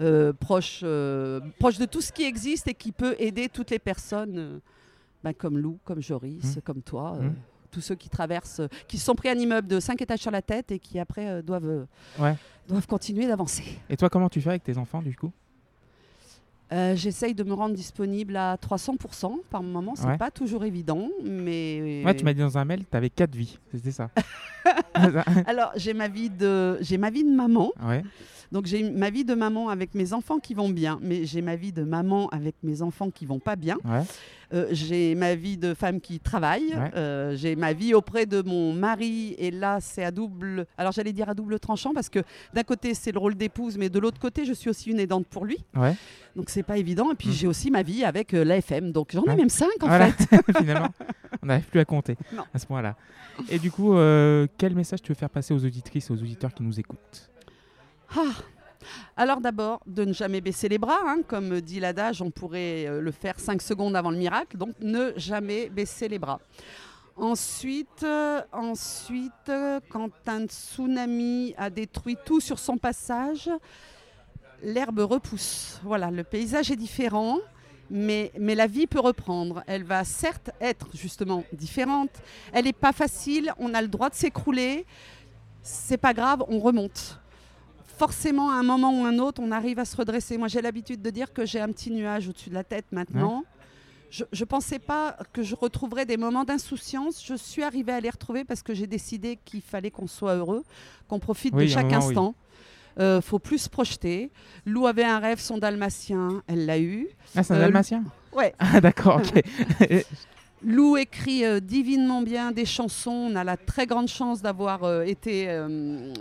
Euh, 0.00 0.32
proche, 0.32 0.80
euh, 0.82 1.40
proche 1.58 1.78
de 1.78 1.84
tout 1.84 2.00
ce 2.00 2.10
qui 2.12 2.24
existe 2.24 2.68
et 2.68 2.74
qui 2.74 2.92
peut 2.92 3.14
aider 3.18 3.48
toutes 3.48 3.70
les 3.70 3.78
personnes, 3.78 4.60
bah, 5.22 5.34
comme 5.34 5.58
Lou, 5.58 5.78
comme 5.84 6.00
Joris, 6.00 6.56
Mhm. 6.56 6.62
comme 6.62 6.82
toi, 6.82 7.16
Mhm. 7.20 7.34
tous 7.70 7.80
ceux 7.82 7.94
qui 7.94 8.08
traversent, 8.08 8.62
qui 8.88 8.98
se 8.98 9.04
sont 9.04 9.14
pris 9.14 9.28
un 9.28 9.34
immeuble 9.38 9.68
de 9.68 9.78
5 9.78 10.00
étages 10.02 10.20
sur 10.20 10.30
la 10.30 10.42
tête 10.42 10.72
et 10.72 10.78
qui 10.78 10.98
après 10.98 11.42
doivent, 11.42 11.86
Ouais. 12.18 12.34
doivent 12.66 12.86
continuer 12.86 13.26
d'avancer. 13.26 13.62
Et 13.88 13.96
toi, 13.96 14.08
comment 14.08 14.28
tu 14.28 14.40
fais 14.40 14.50
avec 14.50 14.64
tes 14.64 14.76
enfants 14.78 15.02
du 15.02 15.14
coup? 15.16 15.32
Euh, 16.72 16.94
J'essaye 16.94 17.34
de 17.34 17.42
me 17.42 17.52
rendre 17.52 17.74
disponible 17.74 18.36
à 18.36 18.56
300% 18.56 19.40
par 19.50 19.60
moment, 19.62 19.96
c'est 19.96 20.06
Ouais. 20.06 20.16
pas 20.18 20.30
toujours 20.30 20.64
évident, 20.64 21.08
mais 21.20 22.04
Ouais, 22.06 22.14
tu 22.14 22.24
m'as 22.24 22.32
dit 22.32 22.40
dans 22.40 22.56
un 22.56 22.64
mail, 22.64 22.84
tu 22.88 22.96
avais 22.96 23.10
quatre 23.10 23.34
vies, 23.34 23.58
c'était 23.72 23.90
ça. 23.90 24.10
alors 25.46 25.72
j'ai 25.76 25.94
ma 25.94 26.08
vie 26.08 26.30
de 26.30 26.78
j'ai 26.80 26.96
ma 26.96 27.10
vie 27.10 27.24
de 27.24 27.30
maman, 27.34 27.72
ouais. 27.84 28.04
Donc 28.52 28.66
j'ai 28.66 28.82
ma 28.90 29.10
vie 29.10 29.24
de 29.24 29.34
maman 29.34 29.68
avec 29.68 29.94
mes 29.94 30.12
enfants 30.12 30.38
qui 30.38 30.54
vont 30.54 30.68
bien, 30.68 30.98
mais 31.02 31.24
j'ai 31.24 31.42
ma 31.42 31.56
vie 31.56 31.72
de 31.72 31.82
maman 31.84 32.28
avec 32.30 32.56
mes 32.62 32.82
enfants 32.82 33.10
qui 33.10 33.26
vont 33.26 33.38
pas 33.38 33.56
bien. 33.56 33.76
Ouais. 33.84 34.02
Euh, 34.52 34.66
j'ai 34.72 35.14
ma 35.14 35.36
vie 35.36 35.56
de 35.56 35.74
femme 35.74 36.00
qui 36.00 36.18
travaille, 36.18 36.74
Ouais. 36.74 36.90
Euh, 36.96 37.36
j'ai 37.36 37.54
ma 37.54 37.72
vie 37.72 37.94
auprès 37.94 38.26
de 38.26 38.42
mon 38.42 38.72
mari, 38.72 39.36
et 39.38 39.52
là 39.52 39.78
c'est 39.80 40.02
à 40.02 40.10
double, 40.10 40.66
alors 40.76 40.90
j'allais 40.92 41.12
dire 41.12 41.28
à 41.28 41.34
double 41.34 41.60
tranchant 41.60 41.94
parce 41.94 42.08
que 42.08 42.18
d'un 42.52 42.64
côté 42.64 42.94
c'est 42.94 43.12
le 43.12 43.20
rôle 43.20 43.36
d'épouse, 43.36 43.78
mais 43.78 43.88
de 43.88 43.98
l'autre 44.00 44.18
côté 44.18 44.44
je 44.44 44.52
suis 44.52 44.68
aussi 44.68 44.90
une 44.90 44.98
aidante 44.98 45.26
pour 45.28 45.44
lui, 45.44 45.58
Ouais. 45.76 45.94
donc 46.34 46.50
c'est 46.50 46.64
pas 46.64 46.78
évident. 46.78 47.12
Et 47.12 47.14
puis 47.14 47.28
Mm. 47.28 47.32
j'ai 47.32 47.46
aussi 47.46 47.70
ma 47.70 47.82
vie 47.84 48.04
avec 48.04 48.34
euh, 48.34 48.42
l'AFM, 48.44 48.90
donc 48.90 49.10
j'en 49.12 49.22
ai 49.24 49.36
même 49.36 49.48
cinq 49.50 49.70
en 49.82 49.86
Voilà, 49.86 50.10
fait. 50.10 50.40
finalement, 50.58 50.88
on 51.42 51.46
n'arrive 51.46 51.66
plus 51.66 51.78
à 51.80 51.84
compter 51.84 52.16
Non. 52.34 52.42
à 52.52 52.58
ce 52.58 52.66
point-là. 52.66 52.96
Et 53.48 53.60
du 53.60 53.70
coup, 53.70 53.94
quel 54.58 54.74
message 54.74 55.00
tu 55.00 55.12
veux 55.12 55.16
faire 55.16 55.30
passer 55.30 55.54
aux 55.54 55.64
auditrices 55.64 56.10
et 56.10 56.12
aux 56.12 56.16
auditeurs 56.16 56.52
qui 56.52 56.62
nous 56.64 56.78
écoutent? 56.80 57.30
Ah. 58.16 58.32
Alors 59.16 59.40
d'abord, 59.40 59.80
de 59.86 60.04
ne 60.04 60.12
jamais 60.12 60.40
baisser 60.40 60.68
les 60.68 60.78
bras, 60.78 60.98
hein, 61.06 61.18
comme 61.26 61.60
dit 61.60 61.80
l'adage, 61.80 62.22
on 62.22 62.30
pourrait 62.30 62.86
euh, 62.86 63.00
le 63.00 63.10
faire 63.10 63.38
5 63.38 63.60
secondes 63.60 63.94
avant 63.94 64.10
le 64.10 64.16
miracle, 64.16 64.56
donc 64.56 64.74
ne 64.80 65.12
jamais 65.16 65.68
baisser 65.68 66.08
les 66.08 66.18
bras. 66.18 66.40
Ensuite, 67.16 68.02
euh, 68.02 68.40
ensuite 68.52 69.32
euh, 69.48 69.80
quand 69.90 70.10
un 70.26 70.46
tsunami 70.46 71.54
a 71.58 71.68
détruit 71.68 72.16
tout 72.24 72.40
sur 72.40 72.58
son 72.58 72.78
passage, 72.78 73.50
l'herbe 74.62 75.00
repousse. 75.00 75.78
Voilà, 75.84 76.10
le 76.10 76.24
paysage 76.24 76.70
est 76.70 76.76
différent, 76.76 77.38
mais, 77.90 78.32
mais 78.38 78.54
la 78.54 78.66
vie 78.66 78.86
peut 78.86 79.00
reprendre. 79.00 79.62
Elle 79.66 79.84
va 79.84 80.02
certes 80.04 80.50
être 80.60 80.88
justement 80.94 81.44
différente. 81.52 82.10
Elle 82.52 82.64
n'est 82.64 82.72
pas 82.72 82.92
facile, 82.92 83.52
on 83.58 83.74
a 83.74 83.82
le 83.82 83.88
droit 83.88 84.08
de 84.08 84.14
s'écrouler. 84.14 84.86
C'est 85.62 85.98
pas 85.98 86.14
grave, 86.14 86.42
on 86.48 86.58
remonte 86.58 87.19
forcément, 88.04 88.50
à 88.50 88.54
un 88.54 88.62
moment 88.62 88.98
ou 88.98 89.04
un 89.04 89.18
autre, 89.18 89.42
on 89.44 89.50
arrive 89.52 89.78
à 89.78 89.84
se 89.84 89.94
redresser. 89.94 90.38
Moi, 90.38 90.48
j'ai 90.48 90.62
l'habitude 90.62 91.02
de 91.02 91.10
dire 91.10 91.34
que 91.34 91.44
j'ai 91.44 91.60
un 91.60 91.68
petit 91.68 91.90
nuage 91.90 92.28
au-dessus 92.28 92.48
de 92.48 92.54
la 92.54 92.64
tête 92.64 92.86
maintenant. 92.92 93.44
Je 94.10 94.24
ne 94.40 94.44
pensais 94.46 94.78
pas 94.78 95.18
que 95.34 95.42
je 95.42 95.54
retrouverais 95.54 96.06
des 96.06 96.16
moments 96.16 96.44
d'insouciance. 96.44 97.22
Je 97.22 97.34
suis 97.34 97.62
arrivée 97.62 97.92
à 97.92 98.00
les 98.00 98.08
retrouver 98.08 98.44
parce 98.44 98.62
que 98.62 98.72
j'ai 98.72 98.86
décidé 98.86 99.38
qu'il 99.44 99.60
fallait 99.60 99.90
qu'on 99.90 100.06
soit 100.06 100.34
heureux, 100.34 100.64
qu'on 101.08 101.18
profite 101.18 101.52
Oui, 101.54 101.64
de 101.64 101.68
chaque 101.70 101.84
moment, 101.92 101.98
oui. 101.98 102.06
instant. 102.08 102.34
Euh, 102.98 103.20
faut 103.20 103.38
plus 103.38 103.58
se 103.58 103.68
projeter. 103.68 104.30
Lou 104.64 104.86
avait 104.86 105.04
un 105.04 105.18
rêve, 105.18 105.38
son 105.38 105.58
dalmatien, 105.58 106.42
elle 106.48 106.64
l'a 106.66 106.78
eu. 106.80 107.06
Ah, 107.36 107.42
c'est 107.42 107.52
un 107.52 107.56
Euh, 107.58 107.60
dalmatien? 107.60 108.02
Ouais, 108.32 108.54
Ah, 108.58 108.80
d'accord, 108.80 109.20
ok. 109.22 109.42
Lou 110.62 110.98
écrit 110.98 111.42
euh, 111.46 111.58
divinement 111.58 112.20
bien 112.20 112.52
des 112.52 112.66
chansons. 112.66 113.30
On 113.32 113.34
a 113.34 113.44
la 113.44 113.56
très 113.56 113.86
grande 113.86 114.08
chance 114.08 114.42
d'avoir 114.42 114.84
euh, 114.84 115.04
été 115.04 115.46
euh, 115.48 116.12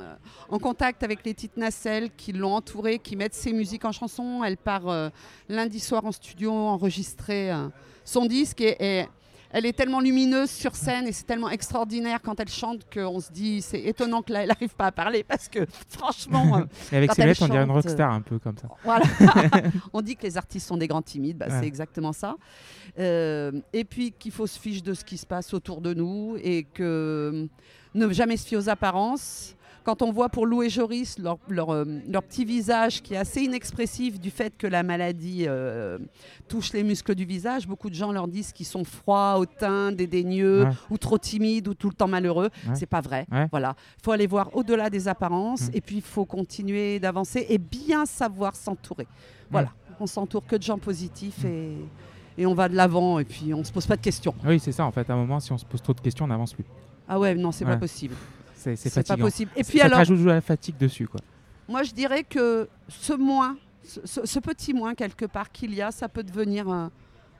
en 0.47 0.59
contact 0.59 1.03
avec 1.03 1.25
les 1.25 1.33
petites 1.33 1.57
nacelles 1.57 2.09
qui 2.15 2.31
l'ont 2.31 2.55
entourée, 2.55 2.99
qui 2.99 3.17
mettent 3.17 3.33
ses 3.33 3.51
musiques 3.51 3.83
en 3.83 3.91
chanson. 3.91 4.41
Elle 4.45 4.55
part 4.55 5.11
lundi 5.49 5.79
soir 5.79 6.05
en 6.05 6.13
studio 6.13 6.53
enregistrer 6.53 7.51
son 8.05 8.25
disque 8.25 8.61
et 8.61 9.05
elle 9.51 9.65
est 9.65 9.73
tellement 9.73 9.99
lumineuse 9.99 10.49
sur 10.51 10.75
scène 10.75 11.07
et 11.07 11.11
c'est 11.11 11.23
tellement 11.25 11.49
extraordinaire 11.49 12.19
quand 12.21 12.39
elle 12.39 12.49
chante 12.49 12.81
qu'on 12.93 13.19
se 13.19 13.31
dit 13.31 13.61
c'est 13.61 13.79
étonnant 13.81 14.21
qu'elle 14.21 14.47
n'arrive 14.47 14.75
pas 14.75 14.87
à 14.87 14.91
parler 14.91 15.23
parce 15.23 15.47
que 15.49 15.65
franchement, 15.89 16.57
euh, 16.57 16.63
Et 16.91 16.97
avec 16.97 17.09
Quand 17.09 17.15
ses 17.15 17.21
elle 17.21 17.27
lunettes, 17.29 17.41
on 17.41 17.47
dirait 17.47 17.63
une 17.63 17.71
rockstar 17.71 18.11
un 18.11 18.21
peu 18.21 18.37
comme 18.39 18.57
ça. 18.57 18.67
voilà. 18.83 19.05
on 19.93 20.01
dit 20.01 20.15
que 20.15 20.23
les 20.23 20.37
artistes 20.37 20.67
sont 20.67 20.77
des 20.77 20.87
grands 20.87 21.01
timides, 21.01 21.37
bah, 21.37 21.47
Ouais. 21.49 21.59
c'est 21.61 21.67
exactement 21.67 22.13
ça. 22.13 22.35
Euh, 22.99 23.51
et 23.73 23.83
puis 23.85 24.11
qu'il 24.11 24.31
faut 24.31 24.47
se 24.47 24.59
fiche 24.59 24.83
de 24.83 24.93
ce 24.93 25.03
qui 25.03 25.17
se 25.17 25.25
passe 25.25 25.53
autour 25.53 25.81
de 25.81 25.93
nous 25.93 26.37
et 26.41 26.63
que 26.63 27.47
ne 27.95 28.09
jamais 28.13 28.37
se 28.37 28.45
fier 28.47 28.57
aux 28.57 28.69
apparences. 28.69 29.55
Quand 29.83 30.01
on 30.01 30.11
voit 30.11 30.29
pour 30.29 30.45
Lou 30.45 30.61
et 30.61 30.69
Joris 30.69 31.17
leur, 31.17 31.37
leur, 31.47 31.69
euh, 31.73 31.85
leur 32.07 32.21
petit 32.23 32.45
visage 32.45 33.01
qui 33.01 33.13
est 33.13 33.17
assez 33.17 33.41
inexpressif 33.41 34.19
du 34.19 34.29
fait 34.29 34.55
que 34.57 34.67
la 34.67 34.83
maladie 34.83 35.45
euh, 35.47 35.97
touche 36.47 36.73
les 36.73 36.83
muscles 36.83 37.15
du 37.15 37.25
visage, 37.25 37.67
beaucoup 37.67 37.89
de 37.89 37.95
gens 37.95 38.11
leur 38.11 38.27
disent 38.27 38.51
qu'ils 38.51 38.65
sont 38.65 38.83
froids, 38.83 39.37
hautains, 39.39 39.91
dédaigneux 39.91 40.63
Ouais. 40.65 40.71
ou 40.89 40.97
trop 40.97 41.17
timides 41.17 41.67
ou 41.67 41.73
tout 41.73 41.87
le 41.89 41.95
temps 41.95 42.07
malheureux. 42.07 42.49
Ouais. 42.67 42.75
C'est 42.75 42.85
pas 42.85 43.01
vrai. 43.01 43.25
Ouais. 43.31 43.47
Voilà. 43.51 43.75
Il 43.99 44.03
faut 44.03 44.11
aller 44.11 44.27
voir 44.27 44.55
au-delà 44.55 44.89
des 44.89 45.07
apparences 45.07 45.67
Mm. 45.67 45.71
et 45.73 45.81
puis 45.81 45.95
il 45.97 46.01
faut 46.01 46.25
continuer 46.25 46.99
d'avancer 46.99 47.45
et 47.49 47.57
bien 47.57 48.05
savoir 48.05 48.55
s'entourer. 48.55 49.07
Voilà. 49.49 49.69
On 49.99 50.07
s'entoure 50.07 50.45
que 50.45 50.55
de 50.55 50.63
gens 50.63 50.77
positifs 50.77 51.43
et, 51.45 51.71
et 52.37 52.45
on 52.45 52.53
va 52.53 52.69
de 52.69 52.75
l'avant 52.75 53.19
et 53.19 53.25
puis 53.25 53.53
on 53.53 53.63
se 53.63 53.71
pose 53.71 53.87
pas 53.87 53.95
de 53.95 54.01
questions. 54.01 54.33
Oui, 54.45 54.59
c'est 54.59 54.71
ça, 54.71 54.85
en 54.85 54.91
fait. 54.91 55.09
À 55.09 55.13
un 55.13 55.17
moment, 55.17 55.39
si 55.39 55.51
on 55.51 55.57
se 55.57 55.65
pose 55.65 55.81
trop 55.81 55.93
de 55.93 55.99
questions, 56.01 56.25
on 56.25 56.29
n'avance 56.29 56.53
plus. 56.53 56.65
Ah 57.07 57.19
ouais, 57.19 57.33
non, 57.35 57.51
c'est 57.51 57.65
Ouais. 57.65 57.71
pas 57.71 57.77
possible. 57.77 58.15
C'est 58.59 59.07
pas 59.07 59.17
possible. 59.17 59.51
Et 59.55 59.63
Ça 59.63 59.69
puis 59.69 59.79
te 59.79 59.85
alors, 59.85 59.97
rajoute 59.99 60.19
la 60.25 60.41
fatigue 60.41 60.77
dessus, 60.77 61.07
quoi. 61.07 61.21
moi 61.67 61.83
je 61.83 61.91
dirais 61.93 62.23
que 62.23 62.67
ce 62.87 63.13
moins, 63.13 63.57
ce, 63.83 64.39
petit 64.39 64.73
moins 64.73 64.93
quelque 64.95 65.25
part 65.25 65.51
qu'il 65.51 65.73
y 65.73 65.81
a, 65.81 65.91
ça 65.91 66.09
peut 66.09 66.23
devenir 66.23 66.67
un, 66.69 66.91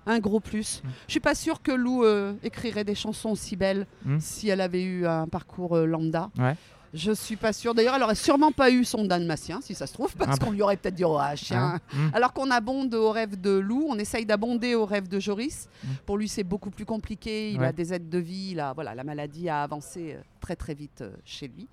un 0.06 0.20
gros 0.20 0.40
plus. 0.40 0.82
Mm. 0.84 0.88
Je 1.08 1.12
suis 1.12 1.20
pas 1.20 1.36
sûre 1.36 1.62
que 1.62 1.72
Lou 1.72 2.04
euh, 2.04 2.34
écrirait 2.44 2.84
des 2.86 2.96
chansons 2.96 3.32
aussi 3.32 3.56
belles 3.56 3.86
Mm. 4.06 4.18
si 4.20 4.50
elle 4.50 4.62
avait 4.62 4.84
eu 4.84 5.06
un 5.06 5.28
parcours 5.28 5.76
euh, 5.76 5.86
lambda. 5.86 6.30
Ouais. 6.38 6.56
Je 6.94 7.12
suis 7.12 7.36
pas 7.36 7.54
sûre. 7.54 7.76
D'ailleurs, 7.76 7.96
elle 7.96 8.04
aurait 8.04 8.16
sûrement 8.16 8.52
pas 8.52 8.72
eu 8.72 8.84
son 8.84 9.06
dalmatien, 9.06 9.60
si 9.62 9.76
ça 9.76 9.86
se 9.86 9.94
trouve, 9.94 10.16
parce 10.16 10.32
Ah 10.34 10.38
bah. 10.40 10.46
qu'on 10.46 10.52
lui 10.52 10.62
aurait 10.64 10.76
peut-être 10.78 10.96
dit 10.96 11.04
oh, 11.04 11.18
ah, 11.20 11.36
chien. 11.36 11.76
Hein 11.76 11.80
Mm. 11.94 12.10
Alors 12.16 12.34
qu'on 12.34 12.50
abonde 12.52 12.94
au 12.96 13.12
rêve 13.12 13.40
de 13.40 13.52
Lou, 13.52 13.86
on 13.90 13.98
essaye 14.00 14.26
d'abonder 14.26 14.74
au 14.76 14.86
rêve 14.86 15.08
de 15.08 15.20
Joris. 15.20 15.68
Mm. 15.84 15.88
Pour 16.06 16.18
lui, 16.18 16.28
c'est 16.28 16.44
beaucoup 16.44 16.72
plus 16.72 16.86
compliqué. 16.86 17.52
Il 17.52 17.60
Ouais. 17.60 17.68
a 17.68 17.72
des 17.72 17.94
aides 17.94 18.10
de 18.10 18.18
vie. 18.18 18.50
Il 18.52 18.60
a- 18.60 18.74
voilà, 18.74 18.96
la 18.96 19.04
maladie 19.04 19.50
a 19.50 19.62
avancé 19.64 20.14
euh, 20.16 20.22
très 20.40 20.56
très 20.56 20.74
vite 20.74 21.02
euh, 21.02 21.12
chez 21.26 21.48
lui. 21.48 21.68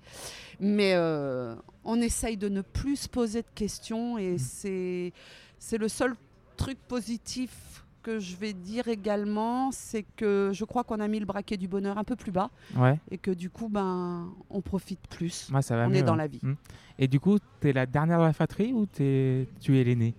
Mais 0.59 0.93
euh, 0.95 1.55
on 1.83 1.99
essaye 2.01 2.37
de 2.37 2.49
ne 2.49 2.61
plus 2.61 2.95
se 2.97 3.09
poser 3.09 3.41
de 3.41 3.47
questions 3.55 4.17
et 4.17 4.33
Mm. 4.33 4.37
c'est 4.39 5.13
c'est 5.59 5.77
le 5.79 5.87
seul 5.87 6.13
truc 6.57 6.77
positif 6.87 7.83
que 8.07 8.19
je 8.19 8.37
vais 8.37 8.53
dire 8.53 8.87
également, 8.87 9.69
c'est 9.73 10.03
que 10.15 10.51
je 10.53 10.63
crois 10.63 10.85
qu'on 10.85 11.01
a 11.01 11.09
mis 11.09 11.19
le 11.19 11.25
braquet 11.25 11.57
du 11.57 11.67
bonheur 11.67 11.97
un 11.97 12.05
peu 12.05 12.15
plus 12.15 12.31
bas 12.31 12.49
Ouais, 12.77 12.97
et 13.11 13.17
que 13.17 13.31
du 13.31 13.49
coup, 13.49 13.67
ben, 13.67 14.29
on 14.49 14.61
profite 14.61 15.05
plus. 15.09 15.49
moi, 15.51 15.61
ça 15.61 15.75
va 15.75 15.87
on 15.87 15.89
mieux, 15.89 15.97
est 15.97 16.03
dans 16.03 16.13
ouais. 16.13 16.19
la 16.19 16.27
vie. 16.27 16.39
Mm. 16.41 16.53
Et 16.99 17.07
du 17.09 17.19
coup, 17.19 17.37
t'es 17.59 17.73
la 17.73 17.85
dernière 17.85 18.19
de 18.19 18.23
la 18.23 18.31
fratrie 18.31 18.71
ou 18.71 18.85
t'es- 18.85 19.49
tu 19.59 19.77
es 19.77 19.83
l'aînée? 19.83 20.15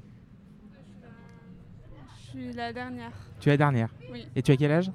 Je 2.27 2.29
suis 2.29 2.53
la 2.53 2.75
dernière. 2.75 3.13
Tu 3.41 3.49
es 3.49 3.53
la 3.53 3.57
dernière? 3.57 3.89
Oui. 4.13 4.29
Et 4.37 4.43
tu 4.43 4.53
as 4.53 4.57
quel 4.59 4.71
âge? 4.71 4.91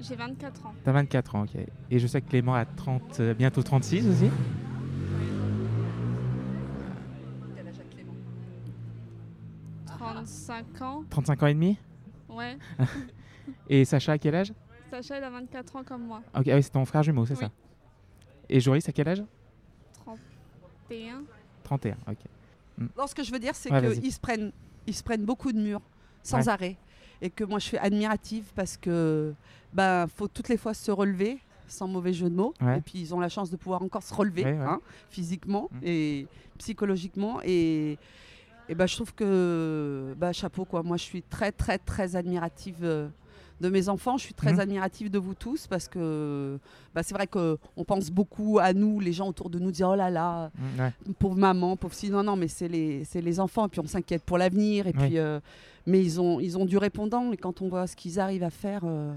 J'ai 0.00 0.14
24 0.14 0.66
ans. 0.66 0.74
T'as 0.84 0.92
24 0.92 1.34
ans, 1.34 1.42
ok. 1.42 1.56
Et 1.90 1.98
je 1.98 2.06
sais 2.06 2.20
que 2.22 2.28
Clément 2.30 2.54
a 2.54 2.64
30, 2.64 3.18
euh, 3.18 3.34
bientôt 3.34 3.64
36 3.64 4.06
aussi? 4.06 4.30
35 9.98 10.82
ans. 10.82 11.02
35 11.10 11.42
ans 11.42 11.46
et 11.48 11.54
demi? 11.54 11.76
Ouais. 12.30 12.56
Et 13.68 13.84
Sacha 13.84 14.12
a 14.12 14.18
quel 14.18 14.34
âge? 14.34 14.52
Sacha, 14.90 15.18
il 15.18 15.24
a 15.24 15.30
24 15.30 15.76
ans 15.76 15.84
comme 15.84 16.02
moi. 16.06 16.22
Ok, 16.36 16.48
ah 16.48 16.54
oui, 16.56 16.62
c'est 16.62 16.70
ton 16.70 16.84
frère 16.84 17.02
jumeau, 17.02 17.24
c'est 17.26 17.34
Oui. 17.34 17.40
ça? 17.40 17.50
Et 18.48 18.60
Joris 18.60 18.88
a 18.88 18.92
quel 18.92 19.08
âge? 19.08 19.22
31. 20.04 21.22
31, 21.62 21.96
ok. 22.08 22.16
Non, 22.96 23.06
ce 23.06 23.14
que 23.14 23.22
je 23.22 23.30
veux 23.30 23.38
dire, 23.38 23.54
c'est 23.54 23.70
Ouais, 23.70 23.94
qu'ils 24.00 24.12
se 24.12 24.18
prennent, 24.20 24.52
ils 24.86 24.94
se 24.94 25.02
prennent 25.02 25.24
beaucoup 25.24 25.52
de 25.52 25.58
murs 25.58 25.82
sans 26.22 26.38
Ouais. 26.38 26.48
arrêt, 26.48 26.76
et 27.22 27.30
que 27.30 27.44
moi 27.44 27.58
je 27.58 27.64
suis 27.66 27.78
admirative 27.78 28.44
parce 28.54 28.76
que 28.76 29.34
ben 29.72 30.06
faut 30.08 30.28
toutes 30.28 30.48
les 30.48 30.56
fois 30.56 30.74
se 30.74 30.90
relever, 30.90 31.38
sans 31.68 31.86
mauvais 31.86 32.12
jeu 32.12 32.28
de 32.28 32.34
mots, 32.34 32.54
Ouais. 32.60 32.78
et 32.78 32.80
puis 32.80 32.98
ils 33.00 33.14
ont 33.14 33.20
la 33.20 33.28
chance 33.28 33.50
de 33.50 33.56
pouvoir 33.56 33.82
encore 33.82 34.02
se 34.02 34.12
relever, 34.14 34.44
Ouais, 34.44 34.52
ouais. 34.58 34.64
hein, 34.64 34.80
physiquement 35.10 35.68
Mm. 35.72 35.78
et 35.84 36.26
psychologiquement, 36.58 37.40
et, 37.44 37.98
et 38.68 38.74
ben 38.74 38.86
je 38.86 38.94
trouve 38.96 39.14
que 39.14 40.14
bah, 40.18 40.32
chapeau 40.32 40.64
quoi. 40.64 40.82
Moi 40.82 40.96
je 40.96 41.02
suis 41.04 41.22
très 41.22 41.52
très 41.52 41.78
très 41.78 42.16
admirative. 42.16 42.76
euh, 42.82 43.08
de 43.60 43.68
mes 43.68 43.90
enfants, 43.90 44.16
je 44.16 44.22
suis 44.24 44.32
très 44.32 44.54
Mhm. 44.54 44.60
admirative 44.60 45.10
de 45.10 45.18
vous 45.18 45.34
tous 45.34 45.66
parce 45.66 45.86
que 45.86 46.58
bah, 46.94 47.02
c'est 47.02 47.12
vrai 47.12 47.26
qu'on 47.26 47.58
pense 47.86 48.10
beaucoup 48.10 48.58
à 48.58 48.72
nous, 48.72 49.00
les 49.00 49.12
gens 49.12 49.28
autour 49.28 49.50
de 49.50 49.58
nous 49.58 49.70
disent 49.70 49.82
oh 49.84 49.94
là 49.94 50.08
là, 50.08 50.50
Mm, 50.54 50.80
ouais. 50.80 50.92
pauvre 51.18 51.36
maman, 51.36 51.76
pauvre 51.76 51.92
fille. 51.94 52.08
Non, 52.08 52.22
non, 52.22 52.36
mais 52.36 52.48
c'est 52.48 52.68
les, 52.68 53.04
c'est 53.04 53.20
les 53.20 53.38
enfants. 53.38 53.66
Et 53.66 53.68
puis 53.68 53.78
on 53.80 53.86
s'inquiète 53.86 54.22
pour 54.24 54.38
l'avenir. 54.38 54.86
Et 54.86 54.94
Oui. 54.96 55.06
puis, 55.08 55.18
euh, 55.18 55.40
mais 55.86 56.00
ils 56.02 56.18
ont, 56.22 56.40
ils 56.40 56.56
ont 56.56 56.64
du 56.64 56.78
répondant. 56.78 57.32
Et 57.32 57.36
quand 57.36 57.60
on 57.60 57.68
voit 57.68 57.86
ce 57.86 57.94
qu'ils 57.96 58.18
arrivent 58.18 58.44
à 58.44 58.48
faire, 58.50 58.80
euh, 58.84 59.12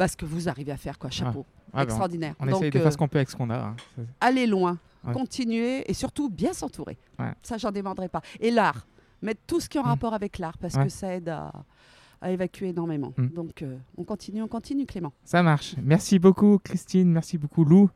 bah, 0.00 0.08
ce 0.08 0.16
que 0.16 0.24
vous 0.24 0.48
arrivez 0.48 0.72
à 0.72 0.76
faire, 0.76 0.98
quoi, 0.98 1.10
chapeau, 1.10 1.46
Ah, 1.72 1.76
ben, 1.76 1.82
extraordinaire. 1.84 2.34
on 2.40 2.46
Donc, 2.46 2.56
essaye 2.56 2.70
de 2.72 2.78
euh, 2.80 2.82
faire 2.82 2.92
ce 2.92 2.98
qu'on 2.98 3.06
peut 3.06 3.18
avec 3.18 3.30
ce 3.30 3.36
qu'on 3.36 3.50
a. 3.50 3.56
hein. 3.58 3.76
Allez 4.20 4.48
loin, 4.48 4.78
Ouais. 5.06 5.12
continuez 5.12 5.90
et 5.90 5.94
surtout 5.94 6.28
bien 6.30 6.52
s'entourer. 6.52 6.98
Ouais. 7.18 7.32
Ça, 7.42 7.56
j'en 7.58 7.70
demanderai 7.72 8.08
pas. 8.08 8.22
Et 8.40 8.50
l'art, 8.50 8.86
mettre 9.22 9.40
tout 9.46 9.60
ce 9.60 9.68
qui 9.68 9.78
est 9.78 9.80
en 9.80 9.84
Mm. 9.84 9.88
rapport 9.88 10.14
avec 10.14 10.38
l'art 10.38 10.58
parce 10.58 10.74
Ouais. 10.74 10.84
que 10.84 10.88
ça 10.90 11.14
aide 11.14 11.28
à, 11.28 11.52
à 12.20 12.30
évacuer 12.30 12.68
énormément. 12.68 13.12
Mm. 13.16 13.26
Donc, 13.28 13.62
euh, 13.62 13.76
on 13.96 14.04
continue, 14.04 14.42
on 14.42 14.48
continue, 14.48 14.86
Clément. 14.86 15.12
Ça 15.24 15.42
marche. 15.42 15.74
Merci 15.82 16.18
beaucoup, 16.18 16.58
Christine. 16.58 17.10
Merci 17.10 17.38
beaucoup, 17.38 17.64
Lou. 17.64 17.90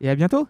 Et 0.00 0.08
à 0.08 0.14
bientôt. 0.14 0.46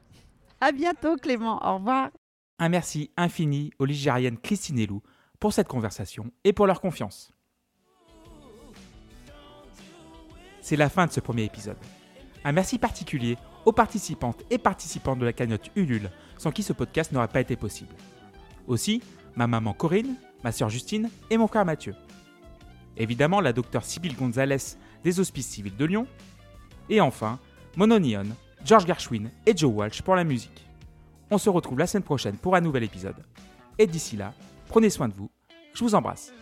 À 0.61 0.73
bientôt, 0.73 1.17
Clément. 1.17 1.59
Au 1.65 1.77
revoir. 1.79 2.11
Un 2.59 2.69
merci 2.69 3.11
infini 3.17 3.71
aux 3.79 3.85
Ligériennes 3.85 4.37
Christine 4.39 4.79
et 4.81 4.87
Lou 4.87 5.01
pour 5.39 5.53
cette 5.53 5.69
conversation 5.69 6.31
et 6.43 6.53
pour 6.53 6.67
leur 6.67 6.81
confiance. 6.81 7.31
C'est 10.61 10.77
la 10.77 10.89
fin 10.89 11.07
de 11.07 11.13
ce 11.13 11.21
premier 11.21 11.45
épisode. 11.45 11.77
Un 12.45 12.53
merci 12.53 12.79
particulier 12.79 13.37
aux 13.69 13.73
participantes 13.73 14.45
et 14.49 14.57
participants 14.57 15.15
de 15.15 15.27
la 15.27 15.35
cagnotte 15.35 15.71
Ulule, 15.77 16.11
sans 16.39 16.51
qui 16.51 16.63
ce 16.63 16.73
podcast 16.73 17.13
n'aurait 17.13 17.29
pas 17.29 17.43
été 17.43 17.55
possible. 17.55 17.95
Aussi, 18.67 19.03
ma 19.37 19.47
maman 19.47 19.75
Corinne, 19.75 20.15
ma 20.43 20.53
sœur 20.53 20.71
Justine 20.71 21.11
et 21.29 21.37
mon 21.37 21.49
frère 21.49 21.67
Mathieu. 21.67 21.95
Évidemment, 22.97 23.43
la 23.43 23.53
docteure 23.53 23.85
Sybille 23.85 24.15
Gonzalez 24.15 24.79
des 25.05 25.21
Hospices 25.21 25.49
Civils 25.49 25.77
de 25.77 25.85
Lyon. 25.85 26.07
Et 26.89 27.03
enfin, 27.03 27.39
Mononion, 27.77 28.25
George 28.65 28.87
Gershwin 28.87 29.29
et 29.45 29.55
Joe 29.55 29.71
Walsh 29.71 30.01
pour 30.01 30.17
la 30.17 30.25
musique. 30.25 30.67
On 31.31 31.37
se 31.37 31.51
retrouve 31.51 31.79
la 31.79 31.87
semaine 31.87 32.05
prochaine 32.05 32.39
pour 32.39 32.57
un 32.57 32.63
nouvel 32.63 32.85
épisode. 32.85 33.23
Et 33.79 33.87
d'ici 33.87 34.17
là, 34.17 34.33
prenez 34.69 34.89
soin 34.89 35.09
de 35.09 35.15
vous. 35.15 35.31
Je 35.75 35.85
vous 35.85 35.95
embrasse. 35.95 36.33